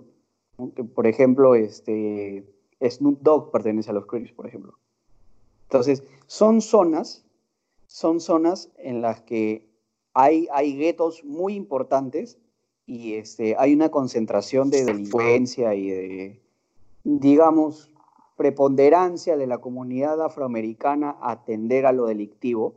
por 0.95 1.07
ejemplo, 1.07 1.55
este, 1.55 2.45
Snoop 2.81 3.19
Dogg 3.21 3.51
pertenece 3.51 3.91
a 3.91 3.93
los 3.93 4.05
Crips, 4.05 4.31
por 4.31 4.47
ejemplo. 4.47 4.77
Entonces, 5.63 6.03
son 6.27 6.61
zonas, 6.61 7.25
son 7.87 8.19
zonas 8.19 8.71
en 8.77 9.01
las 9.01 9.21
que 9.21 9.67
hay, 10.13 10.47
hay 10.51 10.77
guetos 10.77 11.23
muy 11.23 11.55
importantes 11.55 12.39
y 12.85 13.13
este, 13.15 13.55
hay 13.57 13.73
una 13.73 13.89
concentración 13.89 14.69
de 14.69 14.85
delincuencia 14.85 15.75
y 15.75 15.89
de, 15.89 16.41
digamos, 17.03 17.91
preponderancia 18.35 19.37
de 19.37 19.47
la 19.47 19.59
comunidad 19.59 20.21
afroamericana 20.23 21.17
a 21.19 21.31
atender 21.31 21.85
a 21.85 21.91
lo 21.91 22.05
delictivo 22.05 22.75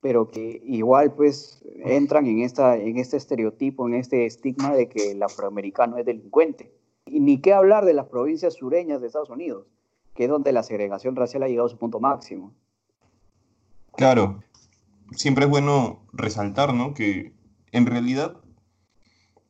pero 0.00 0.28
que 0.28 0.62
igual 0.64 1.14
pues 1.14 1.62
entran 1.84 2.26
en, 2.26 2.40
esta, 2.40 2.76
en 2.76 2.98
este 2.98 3.16
estereotipo, 3.16 3.86
en 3.88 3.94
este 3.94 4.26
estigma 4.26 4.74
de 4.74 4.88
que 4.88 5.12
el 5.12 5.22
afroamericano 5.22 5.96
es 5.98 6.06
delincuente. 6.06 6.72
Ni 7.10 7.40
qué 7.40 7.52
hablar 7.52 7.84
de 7.84 7.94
las 7.94 8.06
provincias 8.06 8.54
sureñas 8.54 9.00
de 9.00 9.06
Estados 9.06 9.30
Unidos, 9.30 9.66
que 10.14 10.24
es 10.24 10.30
donde 10.30 10.52
la 10.52 10.62
segregación 10.62 11.16
racial 11.16 11.42
ha 11.42 11.48
llegado 11.48 11.66
a 11.66 11.70
su 11.70 11.78
punto 11.78 12.00
máximo. 12.00 12.52
Claro, 13.96 14.40
siempre 15.12 15.44
es 15.44 15.50
bueno 15.50 16.02
resaltar, 16.12 16.74
¿no? 16.74 16.94
Que 16.94 17.32
en 17.72 17.86
realidad 17.86 18.36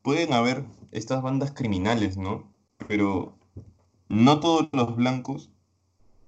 pueden 0.02 0.32
haber 0.32 0.64
estas 0.90 1.22
bandas 1.22 1.52
criminales, 1.52 2.16
¿no? 2.16 2.52
Pero 2.86 3.34
no 4.08 4.40
todos 4.40 4.68
los 4.72 4.96
blancos 4.96 5.50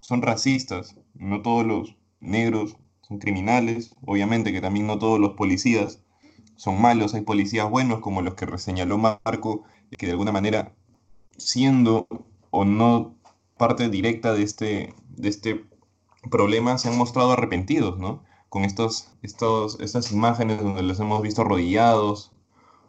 son 0.00 0.22
racistas, 0.22 0.96
no 1.14 1.42
todos 1.42 1.64
los 1.64 1.96
negros 2.20 2.76
son 3.00 3.18
criminales, 3.18 3.94
obviamente 4.04 4.52
que 4.52 4.60
también 4.60 4.86
no 4.86 4.98
todos 4.98 5.18
los 5.18 5.32
policías 5.32 6.02
son 6.56 6.80
malos, 6.80 7.14
hay 7.14 7.22
policías 7.22 7.70
buenos 7.70 8.00
como 8.00 8.20
los 8.20 8.34
que 8.34 8.44
reseñaló 8.44 8.98
Marco, 8.98 9.64
que 9.96 10.06
de 10.06 10.12
alguna 10.12 10.32
manera, 10.32 10.74
siendo 11.36 12.06
o 12.50 12.64
no 12.64 13.14
parte 13.56 13.88
directa 13.88 14.32
de 14.32 14.42
este, 14.42 14.94
de 15.08 15.28
este 15.28 15.64
problema, 16.30 16.78
se 16.78 16.88
han 16.88 16.98
mostrado 16.98 17.32
arrepentidos, 17.32 17.98
¿no? 17.98 18.22
Con 18.48 18.64
estos, 18.64 19.10
estos, 19.22 19.78
estas 19.80 20.12
imágenes 20.12 20.62
donde 20.62 20.82
los 20.82 20.98
hemos 21.00 21.22
visto 21.22 21.42
arrodillados 21.42 22.32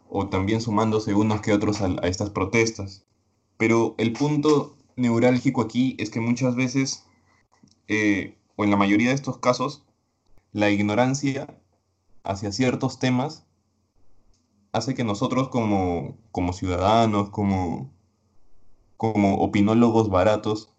o 0.08 0.28
también 0.28 0.60
sumándose 0.60 1.14
unos 1.14 1.40
que 1.40 1.52
otros 1.52 1.80
a, 1.80 1.88
estas 2.02 2.30
protestas. 2.30 3.04
Pero 3.56 3.94
el 3.98 4.12
punto 4.12 4.76
neurálgico 4.96 5.62
aquí 5.62 5.96
es 5.98 6.10
que 6.10 6.20
muchas 6.20 6.56
veces, 6.56 7.06
eh, 7.88 8.36
o 8.56 8.64
en 8.64 8.70
la 8.70 8.76
mayoría 8.76 9.08
de 9.08 9.14
estos 9.14 9.38
casos, 9.38 9.84
la 10.52 10.70
ignorancia 10.70 11.58
hacia 12.24 12.52
ciertos 12.52 12.98
temas 12.98 13.46
hace 14.72 14.94
que 14.94 15.04
nosotros 15.04 15.48
como, 15.48 16.16
como 16.30 16.52
ciudadanos, 16.52 17.30
como, 17.30 17.90
como 19.02 19.34
opinólogos 19.38 20.10
baratos, 20.10 20.70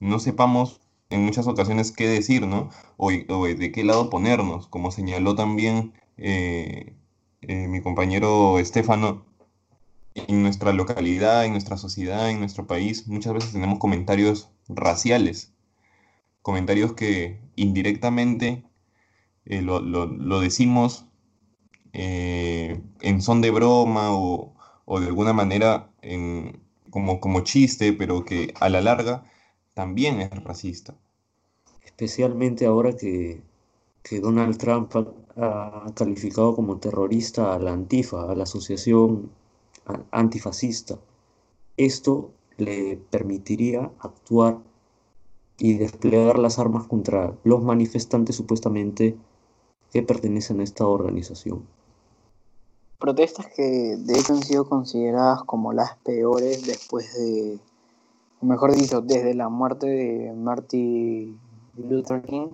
no 0.00 0.18
sepamos 0.18 0.80
en 1.08 1.24
muchas 1.24 1.46
ocasiones 1.46 1.92
qué 1.92 2.08
decir, 2.08 2.48
¿no? 2.48 2.70
O, 2.96 3.12
de 3.12 3.70
qué 3.70 3.84
lado 3.84 4.10
ponernos, 4.10 4.66
como 4.66 4.90
señaló 4.90 5.36
también 5.36 5.92
eh, 6.16 6.96
eh, 7.42 7.68
mi 7.68 7.80
compañero 7.80 8.58
Estefano, 8.58 9.24
en 10.16 10.42
nuestra 10.42 10.72
localidad, 10.72 11.44
en 11.44 11.52
nuestra 11.52 11.76
sociedad, 11.76 12.28
en 12.28 12.40
nuestro 12.40 12.66
país, 12.66 13.06
muchas 13.06 13.34
veces 13.34 13.52
tenemos 13.52 13.78
comentarios 13.78 14.50
raciales, 14.68 15.52
comentarios 16.42 16.94
que 16.94 17.38
indirectamente 17.54 18.64
eh, 19.44 19.62
lo, 19.62 20.40
decimos 20.40 21.06
eh, 21.92 22.82
en 23.00 23.22
son 23.22 23.40
de 23.42 23.52
broma 23.52 24.08
o, 24.10 24.56
de 24.98 25.06
alguna 25.06 25.32
manera 25.32 25.92
como, 26.94 27.18
como 27.18 27.40
chiste, 27.40 27.92
pero 27.92 28.24
que 28.24 28.54
a 28.60 28.68
la 28.68 28.80
larga 28.80 29.24
también 29.74 30.20
es 30.20 30.30
racista. 30.44 30.94
Especialmente 31.84 32.66
ahora 32.66 32.96
que, 32.96 33.42
Donald 34.22 34.56
Trump 34.58 34.94
ha, 35.36 35.86
calificado 35.96 36.54
como 36.54 36.78
terrorista 36.78 37.52
a 37.52 37.58
la 37.58 37.72
Antifa, 37.72 38.30
a 38.30 38.36
la 38.36 38.44
asociación 38.44 39.32
antifascista. 40.12 41.00
Esto 41.76 42.30
le 42.58 42.96
permitiría 43.10 43.90
actuar 43.98 44.58
y 45.58 45.74
desplegar 45.74 46.38
las 46.38 46.60
armas 46.60 46.86
contra 46.86 47.34
los 47.42 47.60
manifestantes 47.60 48.36
supuestamente 48.36 49.16
que 49.92 50.02
pertenecen 50.04 50.60
a 50.60 50.62
esta 50.62 50.86
organización. 50.86 51.66
Protestas 53.04 53.48
que 53.54 53.98
de 53.98 54.18
hecho 54.18 54.32
han 54.32 54.42
sido 54.42 54.66
consideradas 54.66 55.42
como 55.42 55.74
las 55.74 55.94
peores 55.98 56.66
después 56.66 57.12
de, 57.14 57.58
mejor 58.40 58.74
dicho, 58.74 59.02
desde 59.02 59.34
la 59.34 59.50
muerte 59.50 59.86
de 59.86 60.32
Martin 60.32 61.38
Luther 61.76 62.22
King 62.22 62.48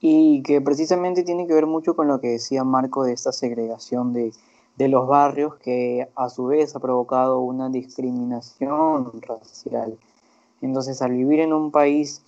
y 0.00 0.44
que 0.44 0.60
precisamente 0.60 1.24
tiene 1.24 1.48
que 1.48 1.54
ver 1.54 1.66
mucho 1.66 1.96
con 1.96 2.06
lo 2.06 2.20
que 2.20 2.28
decía 2.28 2.62
Marco 2.62 3.02
de 3.02 3.12
esta 3.12 3.32
segregación 3.32 4.12
de, 4.12 4.32
de 4.76 4.86
los 4.86 5.08
barrios 5.08 5.56
que 5.56 6.08
a 6.14 6.28
su 6.28 6.44
vez 6.46 6.76
ha 6.76 6.78
provocado 6.78 7.40
una 7.40 7.70
discriminación 7.70 9.20
racial. 9.20 9.98
Entonces, 10.62 11.02
al 11.02 11.10
vivir 11.10 11.40
en 11.40 11.52
un 11.52 11.72
país 11.72 12.22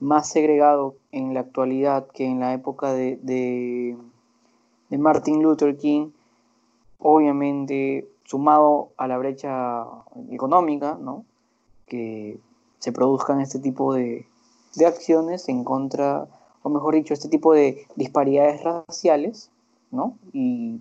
más 0.00 0.28
segregado 0.28 0.96
en 1.12 1.32
la 1.32 1.40
actualidad 1.40 2.08
que 2.08 2.26
en 2.26 2.40
la 2.40 2.52
época 2.52 2.92
de, 2.92 3.18
de, 3.22 3.96
Martin 4.98 5.42
Luther 5.42 5.78
King, 5.78 6.10
obviamente 7.02 8.08
sumado 8.24 8.90
a 8.96 9.06
la 9.08 9.18
brecha 9.18 9.84
económica, 10.30 10.98
¿no? 11.00 11.24
que 11.86 12.38
se 12.78 12.92
produzcan 12.92 13.40
este 13.40 13.58
tipo 13.58 13.94
de, 13.94 14.26
de, 14.76 14.86
acciones 14.86 15.48
en 15.48 15.64
contra, 15.64 16.26
o 16.62 16.70
mejor 16.70 16.94
dicho, 16.94 17.12
este 17.12 17.28
tipo 17.28 17.52
de 17.52 17.86
disparidades 17.96 18.62
raciales, 18.62 19.50
¿no? 19.90 20.16
y 20.32 20.80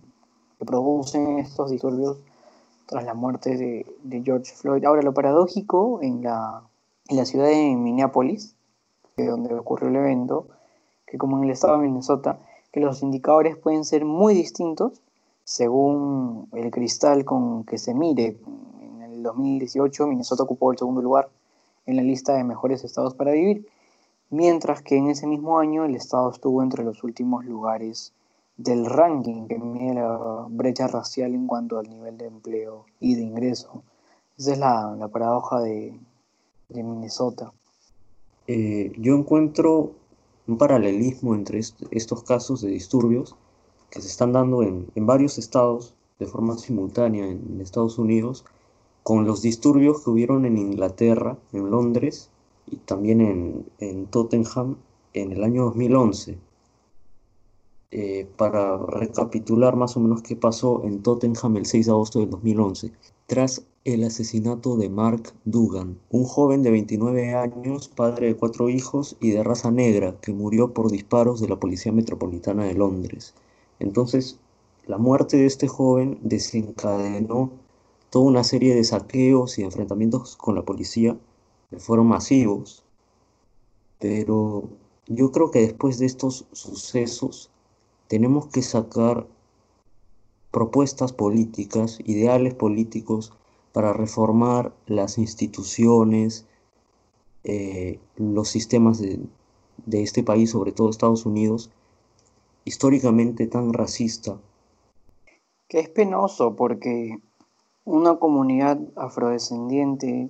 que 0.57 0.65
producen 0.65 1.39
estos 1.39 1.72
disturbios 1.72 2.17
tras 2.86 3.03
la 3.03 3.13
muerte 3.13 3.57
de, 3.57 3.86
de 4.03 4.22
George 4.24 4.53
Floyd. 4.53 4.86
Ahora, 4.86 5.01
lo 5.01 5.13
paradójico 5.13 5.99
en 6.01 6.24
la, 6.24 6.63
en 7.07 7.17
la 7.17 7.26
ciudad 7.26 7.47
de 7.47 7.76
Minneapolis 7.76 8.55
donde 9.17 9.53
ocurrió 9.55 9.89
el 9.89 9.95
evento, 9.95 10.47
que 11.05 11.17
como 11.17 11.38
en 11.38 11.45
el 11.45 11.51
estado 11.51 11.74
de 11.74 11.88
Minnesota, 11.88 12.39
que 12.72 12.80
los 12.80 13.01
indicadores 13.03 13.57
pueden 13.57 13.84
ser 13.84 14.05
muy 14.05 14.34
distintos 14.34 15.01
según 15.51 16.47
el 16.53 16.71
cristal 16.71 17.25
con 17.25 17.65
que 17.65 17.77
se 17.77 17.93
mire. 17.93 18.37
En 18.81 19.01
el 19.01 19.21
2018 19.21 20.07
Minnesota 20.07 20.43
ocupó 20.43 20.71
el 20.71 20.77
segundo 20.77 21.01
lugar 21.01 21.29
en 21.85 21.97
la 21.97 22.03
lista 22.03 22.35
de 22.35 22.45
mejores 22.45 22.85
estados 22.85 23.15
para 23.15 23.33
vivir, 23.33 23.67
mientras 24.29 24.81
que 24.81 24.95
en 24.95 25.09
ese 25.09 25.27
mismo 25.27 25.59
año 25.59 25.83
el 25.83 25.95
estado 25.95 26.31
estuvo 26.31 26.63
entre 26.63 26.85
los 26.85 27.03
últimos 27.03 27.43
lugares 27.43 28.13
del 28.55 28.85
ranking 28.85 29.47
que 29.47 29.59
mide 29.59 29.95
la 29.95 30.45
brecha 30.47 30.87
racial 30.87 31.35
en 31.35 31.47
cuanto 31.47 31.79
al 31.79 31.89
nivel 31.89 32.17
de 32.17 32.27
empleo 32.27 32.85
y 33.01 33.15
de 33.15 33.23
ingreso. 33.23 33.83
Esa 34.37 34.53
es 34.53 34.57
la, 34.57 35.09
paradoja 35.11 35.59
de 35.59 35.99
Minnesota. 36.69 37.51
Eh, 38.47 38.93
yo 38.97 39.15
encuentro 39.15 39.91
un 40.47 40.57
paralelismo 40.57 41.35
entre 41.35 41.59
estos 41.59 42.23
casos 42.23 42.61
de 42.61 42.69
disturbios 42.69 43.35
que 43.91 44.01
se 44.01 44.07
están 44.07 44.31
dando 44.31 44.63
en, 44.63 44.89
varios 44.95 45.37
estados 45.37 45.93
de 46.17 46.25
forma 46.25 46.57
simultánea 46.57 47.27
en 47.27 47.59
Estados 47.61 47.99
Unidos 47.99 48.45
con 49.03 49.25
los 49.25 49.41
disturbios 49.41 50.03
que 50.03 50.09
hubieron 50.09 50.45
en 50.45 50.57
Inglaterra, 50.57 51.37
en 51.51 51.69
Londres 51.69 52.29
y 52.67 52.77
también 52.77 53.65
en, 53.79 54.05
Tottenham 54.07 54.77
en 55.13 55.31
el 55.33 55.43
año 55.43 55.65
2011. 55.65 56.37
Eh, 57.93 58.25
para 58.37 58.77
recapitular 58.77 59.75
más 59.75 59.97
o 59.97 59.99
menos 59.99 60.21
qué 60.21 60.37
pasó 60.37 60.83
en 60.85 61.03
Tottenham 61.03 61.57
el 61.57 61.65
6 61.65 61.87
de 61.87 61.91
agosto 61.91 62.19
del 62.19 62.29
2011. 62.29 62.93
Tras 63.25 63.65
el 63.83 64.03
asesinato 64.03 64.77
de 64.77 64.89
Mark 64.89 65.33
Dugan, 65.43 65.99
un 66.09 66.23
joven 66.23 66.61
de 66.61 66.71
29 66.71 67.33
años, 67.33 67.89
padre 67.89 68.27
de 68.27 68.35
cuatro 68.37 68.69
hijos 68.69 69.17
y 69.19 69.31
de 69.31 69.43
raza 69.43 69.71
negra, 69.71 70.15
que 70.21 70.31
murió 70.31 70.73
por 70.73 70.91
disparos 70.91 71.41
de 71.41 71.49
la 71.49 71.59
Policía 71.59 71.91
Metropolitana 71.91 72.63
de 72.63 72.75
Londres. 72.75 73.33
Entonces, 73.82 74.39
la 74.86 74.99
muerte 74.99 75.38
de 75.38 75.47
este 75.47 75.67
joven 75.67 76.19
desencadenó 76.21 77.51
toda 78.11 78.25
una 78.25 78.43
serie 78.43 78.75
de 78.75 78.84
saqueos 78.84 79.57
y 79.57 79.63
enfrentamientos 79.63 80.38
con 80.38 80.53
la 80.53 80.61
policía 80.61 81.17
que 81.71 81.79
fueron 81.79 82.05
masivos. 82.07 82.84
Pero 83.99 84.69
yo 85.07 85.32
creo 85.32 85.49
que 85.49 85.61
después 85.61 85.97
de 85.97 86.05
estos 86.05 86.45
sucesos 86.51 87.49
tenemos 88.07 88.47
que 88.47 88.61
sacar 88.61 89.25
propuestas 90.51 91.11
políticas, 91.11 91.99
ideales 92.05 92.53
políticos 92.53 93.34
para 93.73 93.93
reformar 93.93 94.75
las 94.86 95.17
instituciones, 95.17 96.45
eh, 97.45 97.99
los 98.15 98.47
sistemas 98.49 98.99
de, 98.99 99.19
de 99.88 100.03
este 100.03 100.21
país, 100.21 100.51
sobre 100.51 100.71
todo 100.71 100.91
Estados 100.91 101.25
Unidos, 101.25 101.71
históricamente 102.66 103.47
tan 103.47 103.74
racista. 103.74 104.38
Que 105.68 105.80
es 105.80 105.89
penoso 105.89 106.55
porque 106.55 107.18
una 107.86 108.16
comunidad 108.18 108.80
afrodescendiente 108.95 110.30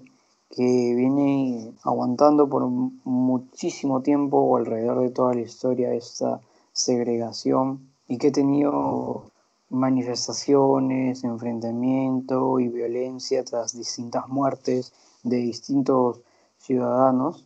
que 0.49 0.93
viene 0.95 1.73
aguantando 1.83 2.49
por 2.49 2.67
muchísimo 2.67 4.01
tiempo 4.01 4.37
o 4.37 4.57
alrededor 4.57 5.01
de 5.01 5.09
toda 5.09 5.33
la 5.33 5.41
historia 5.41 5.93
esta 5.93 6.41
segregación 6.73 7.89
y 8.07 8.17
que 8.17 8.27
ha 8.27 8.31
tenido 8.31 9.31
manifestaciones, 9.69 11.23
enfrentamiento 11.23 12.59
y 12.59 12.67
violencia 12.67 13.43
tras 13.45 13.75
distintas 13.77 14.27
muertes 14.27 14.93
de 15.23 15.37
distintos 15.37 16.19
ciudadanos 16.57 17.45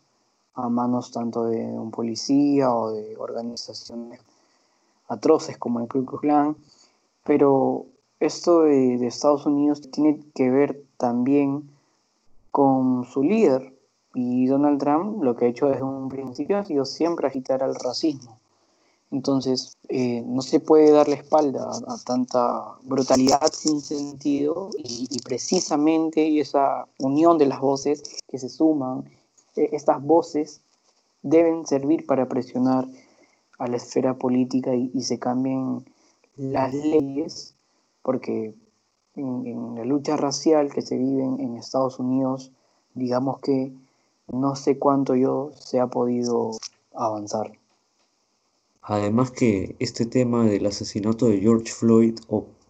a 0.56 0.70
manos 0.70 1.12
tanto 1.12 1.46
de 1.46 1.64
un 1.64 1.92
policía 1.92 2.74
o 2.74 2.92
de 2.92 3.16
organizaciones 3.18 4.22
atroces 5.08 5.58
como 5.58 5.80
el 5.80 5.88
Ku 5.88 6.06
Klux 6.06 6.58
pero 7.24 7.88
esto 8.20 8.64
de, 8.64 9.06
Estados 9.08 9.46
Unidos 9.46 9.82
tiene 9.92 10.20
que 10.34 10.50
ver 10.50 10.84
también 10.98 11.70
con 12.52 13.06
su 13.06 13.24
líder. 13.24 13.74
Y 14.14 14.46
Donald 14.46 14.80
Trump 14.80 15.22
lo 15.24 15.36
que 15.36 15.46
ha 15.46 15.48
hecho 15.50 15.68
desde 15.68 15.84
un 15.84 16.08
principio 16.08 16.58
ha 16.58 16.64
sido 16.64 16.86
siempre 16.86 17.28
agitar 17.28 17.64
al 17.64 17.76
racismo. 17.76 18.40
Entonces, 19.12 19.76
eh, 19.90 20.24
no 20.26 20.42
se 20.42 20.60
puede 20.60 20.92
darle 20.92 21.16
espalda 21.16 21.70
a, 21.70 21.98
tanta 22.06 22.76
brutalidad 22.84 23.52
sin 23.52 23.82
sentido 23.82 24.70
y, 24.78 25.08
y, 25.10 25.20
precisamente 25.20 26.40
esa 26.40 26.88
unión 27.00 27.38
de 27.38 27.46
las 27.46 27.60
voces 27.60 28.04
que 28.28 28.40
se 28.40 28.50
suman, 28.50 29.06
eh, 29.56 29.70
estas 29.74 30.02
voces 30.02 30.62
deben 31.22 31.66
servir 31.66 32.06
para 32.06 32.28
presionar 32.28 32.88
a 33.58 33.68
la 33.68 33.78
esfera 33.78 34.18
política 34.18 34.76
y, 34.76 35.02
se 35.02 35.20
cambien 35.20 35.86
las 36.36 36.74
leyes, 36.74 37.56
porque 38.02 38.54
en, 39.16 39.76
la 39.76 39.86
lucha 39.86 40.18
racial 40.18 40.72
que 40.74 40.82
se 40.82 40.98
vive 40.98 41.24
en, 41.24 41.40
en 41.40 41.56
Estados 41.56 42.00
Unidos, 42.00 42.52
digamos 42.94 43.40
que 43.40 43.74
no 44.28 44.56
sé 44.56 44.78
cuánto 44.78 45.16
yo 45.16 45.52
se 45.54 45.80
ha 45.80 45.88
podido 45.88 46.52
avanzar. 46.94 47.54
Además 48.82 49.32
que 49.32 49.76
este 49.80 50.06
tema 50.06 50.46
del 50.46 50.66
asesinato 50.66 51.28
de 51.28 51.40
George 51.40 51.72
Floyd 51.72 52.20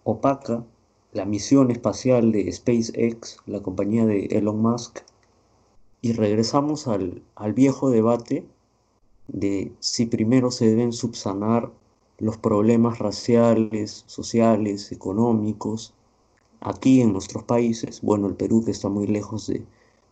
opaca 0.03 0.63
la 1.11 1.25
misión 1.25 1.71
espacial 1.71 2.31
de 2.31 2.51
SpaceX, 2.51 3.37
la 3.45 3.61
compañía 3.61 4.05
de 4.05 4.25
Elon 4.27 4.61
Musk, 4.61 4.99
y 6.01 6.13
regresamos 6.13 6.87
al, 6.87 7.23
al 7.35 7.53
viejo 7.53 7.89
debate 7.89 8.45
de 9.27 9.73
si 9.79 10.05
primero 10.05 10.51
se 10.51 10.67
deben 10.67 10.93
subsanar 10.93 11.71
los 12.17 12.37
problemas 12.37 12.99
raciales, 12.99 14.03
sociales, 14.07 14.91
económicos, 14.91 15.93
aquí 16.61 17.01
en 17.01 17.13
nuestros 17.13 17.43
países, 17.43 18.01
bueno, 18.01 18.27
el 18.27 18.35
Perú 18.35 18.63
que 18.63 18.71
está 18.71 18.89
muy 18.89 19.07
lejos 19.07 19.47
de, 19.47 19.65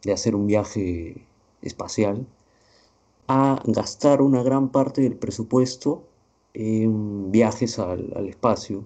de 0.04 0.14
hacer 0.14 0.36
un 0.36 0.48
viaje 0.48 1.26
espacial, 1.62 2.28
a 3.28 3.62
gastar 3.66 4.22
una 4.22 4.44
gran 4.44 4.70
parte 4.70 5.02
del 5.02 5.16
presupuesto 5.16 6.04
en 6.54 7.32
viajes 7.32 7.80
al, 7.80 8.12
al 8.16 8.28
espacio, 8.28 8.84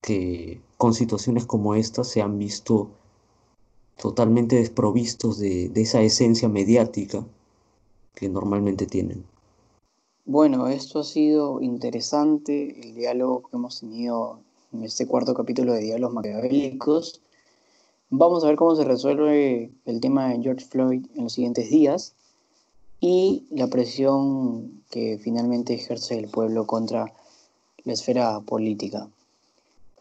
que 0.00 0.60
con 0.76 0.94
situaciones 0.94 1.46
como 1.46 1.74
esta 1.74 2.04
se 2.04 2.22
han 2.22 2.38
visto 2.38 2.90
totalmente 3.96 4.56
desprovistos 4.56 5.38
de, 5.38 5.68
de 5.70 5.82
esa 5.82 6.02
esencia 6.02 6.48
mediática 6.48 7.24
que 8.18 8.28
normalmente 8.28 8.86
tienen. 8.86 9.24
Bueno, 10.24 10.66
esto 10.66 10.98
ha 10.98 11.04
sido 11.04 11.60
interesante, 11.62 12.80
el 12.80 12.94
diálogo 12.96 13.42
que 13.42 13.56
hemos 13.56 13.78
tenido 13.78 14.40
en 14.72 14.82
este 14.82 15.06
cuarto 15.06 15.34
capítulo 15.34 15.72
de 15.72 15.82
Diálogos 15.82 16.14
Maquiavélicos. 16.14 17.20
Vamos 18.10 18.42
a 18.42 18.48
ver 18.48 18.56
cómo 18.56 18.74
se 18.74 18.82
resuelve 18.82 19.70
el 19.84 20.00
tema 20.00 20.30
de 20.30 20.42
George 20.42 20.66
Floyd 20.66 21.06
en 21.14 21.24
los 21.24 21.32
siguientes 21.34 21.70
días 21.70 22.14
y 23.00 23.46
la 23.50 23.68
presión 23.68 24.82
que 24.90 25.18
finalmente 25.22 25.74
ejerce 25.74 26.18
el 26.18 26.26
pueblo 26.28 26.66
contra 26.66 27.12
la 27.84 27.92
esfera 27.92 28.40
política. 28.40 29.08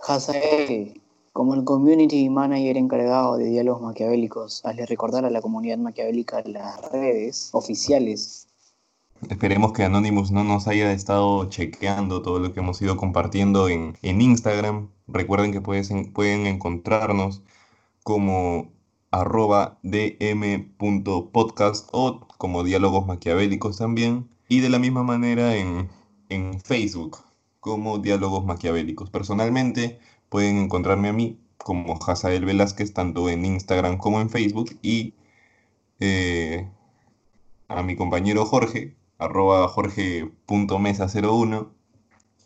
Hazael, 0.02 1.00
como 1.38 1.54
el 1.54 1.64
community 1.64 2.30
manager 2.32 2.78
encargado 2.78 3.38
de 3.38 3.46
diálogos 3.46 3.84
maquiavélicos, 3.84 4.66
hazle 4.66 4.88
recordar 4.88 5.24
a 5.24 5.30
la 5.30 5.40
comunidad 5.40 5.78
maquiavélica 5.78 6.42
las 6.48 6.92
redes 6.92 7.52
oficiales 7.54 8.48
Esperemos 9.30 9.72
que 9.72 9.84
Anonymous 9.84 10.32
no 10.32 10.44
nos 10.44 10.68
haya 10.68 10.92
estado 10.92 11.48
chequeando 11.48 12.24
todo 12.24 12.40
lo 12.40 12.54
que 12.54 12.62
hemos 12.62 12.82
ido 12.82 12.98
compartiendo 12.98 13.70
en, 13.70 14.00
en 14.02 14.20
Instagram. 14.20 14.90
Recuerden 15.08 15.52
que 15.52 15.62
pueden, 15.62 16.12
pueden 16.12 16.48
encontrarnos 16.48 17.44
como 18.02 18.72
arroba 19.12 19.78
dm.podcast 19.84 21.88
o 21.92 22.22
como 22.40 22.64
diálogos 22.64 23.06
maquiavélicos 23.06 23.78
también. 23.78 24.28
Y 24.50 24.62
de 24.62 24.70
la 24.70 24.80
misma 24.80 25.04
manera 25.04 25.56
en, 25.56 25.88
en 26.30 26.60
Facebook 26.62 27.20
como 27.60 28.00
diálogos 28.00 28.44
maquiavélicos. 28.44 29.12
Personalmente 29.12 30.00
pueden 30.30 30.58
encontrarme 30.58 31.10
a 31.10 31.14
mí 31.14 31.40
como 31.58 32.00
Hazael 32.06 32.46
Velázquez 32.46 32.94
tanto 32.94 33.30
en 33.30 33.46
Instagram 33.46 33.98
como 33.98 34.22
en 34.22 34.30
Facebook 34.30 34.78
y 34.82 35.14
eh, 36.00 36.70
a 37.68 37.84
mi 37.84 37.96
compañero 37.96 38.46
Jorge 38.46 38.96
arroba 39.18 39.68
jorge.mesa01, 39.68 41.70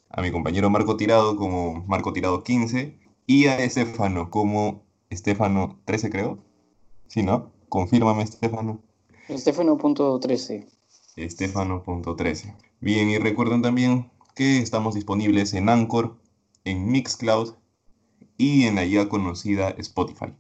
a 0.09 0.21
mi 0.21 0.31
compañero 0.31 0.69
Marco 0.69 0.97
Tirado 0.97 1.35
como 1.35 1.83
Marco 1.85 2.13
Tirado 2.13 2.43
15 2.43 2.97
y 3.27 3.47
a 3.47 3.59
Estefano 3.59 4.29
como 4.29 4.83
Estefano 5.09 5.79
13 5.85 6.09
creo. 6.09 6.39
Si 7.07 7.23
no, 7.23 7.51
confírmame 7.69 8.23
Estefano. 8.23 8.81
Estefano.13. 9.27 10.67
Estefano.13. 11.15 12.55
Bien, 12.79 13.09
y 13.09 13.17
recuerden 13.17 13.61
también 13.61 14.09
que 14.35 14.59
estamos 14.59 14.95
disponibles 14.95 15.53
en 15.53 15.69
Anchor, 15.69 16.17
en 16.63 16.89
Mixcloud 16.89 17.55
y 18.41 18.63
en 18.63 18.73
la 18.73 18.85
ya 18.85 19.07
conocida 19.07 19.69
Spotify. 19.77 20.33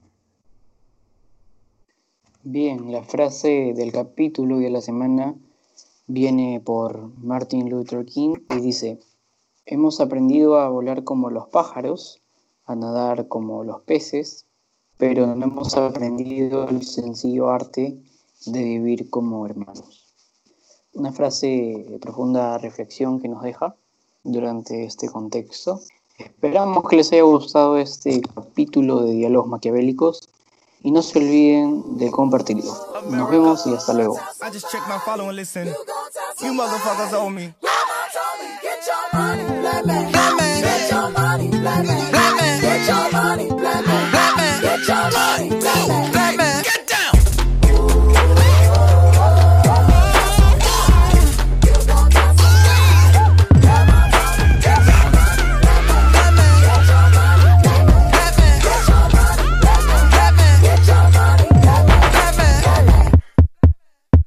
Bien, 2.41 2.91
la 2.91 3.03
frase 3.03 3.73
del 3.75 3.91
capítulo 3.91 4.59
y 4.59 4.63
de 4.63 4.71
la 4.71 4.81
semana 4.81 5.35
viene 6.07 6.59
por 6.65 7.15
Martin 7.19 7.69
Luther 7.69 8.03
King 8.05 8.37
y 8.49 8.59
dice, 8.59 8.99
hemos 9.67 10.01
aprendido 10.01 10.59
a 10.59 10.67
volar 10.67 11.03
como 11.03 11.29
los 11.29 11.47
pájaros, 11.49 12.23
a 12.65 12.75
nadar 12.75 13.27
como 13.27 13.63
los 13.63 13.81
peces, 13.81 14.47
pero 14.97 15.35
no 15.35 15.45
hemos 15.45 15.77
aprendido 15.77 16.67
el 16.69 16.81
sencillo 16.81 17.51
arte 17.51 18.01
de 18.47 18.63
vivir 18.63 19.11
como 19.11 19.45
hermanos. 19.45 20.15
Una 20.93 21.11
frase 21.11 21.85
de 21.87 21.99
profunda 21.99 22.57
reflexión 22.57 23.21
que 23.21 23.27
nos 23.27 23.43
deja 23.43 23.75
durante 24.23 24.85
este 24.85 25.07
contexto. 25.07 25.81
Esperamos 26.25 26.87
que 26.87 26.95
les 26.95 27.11
haya 27.11 27.23
gustado 27.23 27.77
este 27.77 28.21
capítulo 28.21 29.01
de 29.01 29.13
Diálogos 29.13 29.47
Maquiavélicos 29.49 30.29
y 30.83 30.91
no 30.91 31.01
se 31.01 31.19
olviden 31.19 31.97
de 31.97 32.11
compartirlo. 32.11 32.73
Nos 33.09 33.29
vemos 33.29 33.65
y 33.67 33.73
hasta 33.73 33.93
luego. 33.93 34.17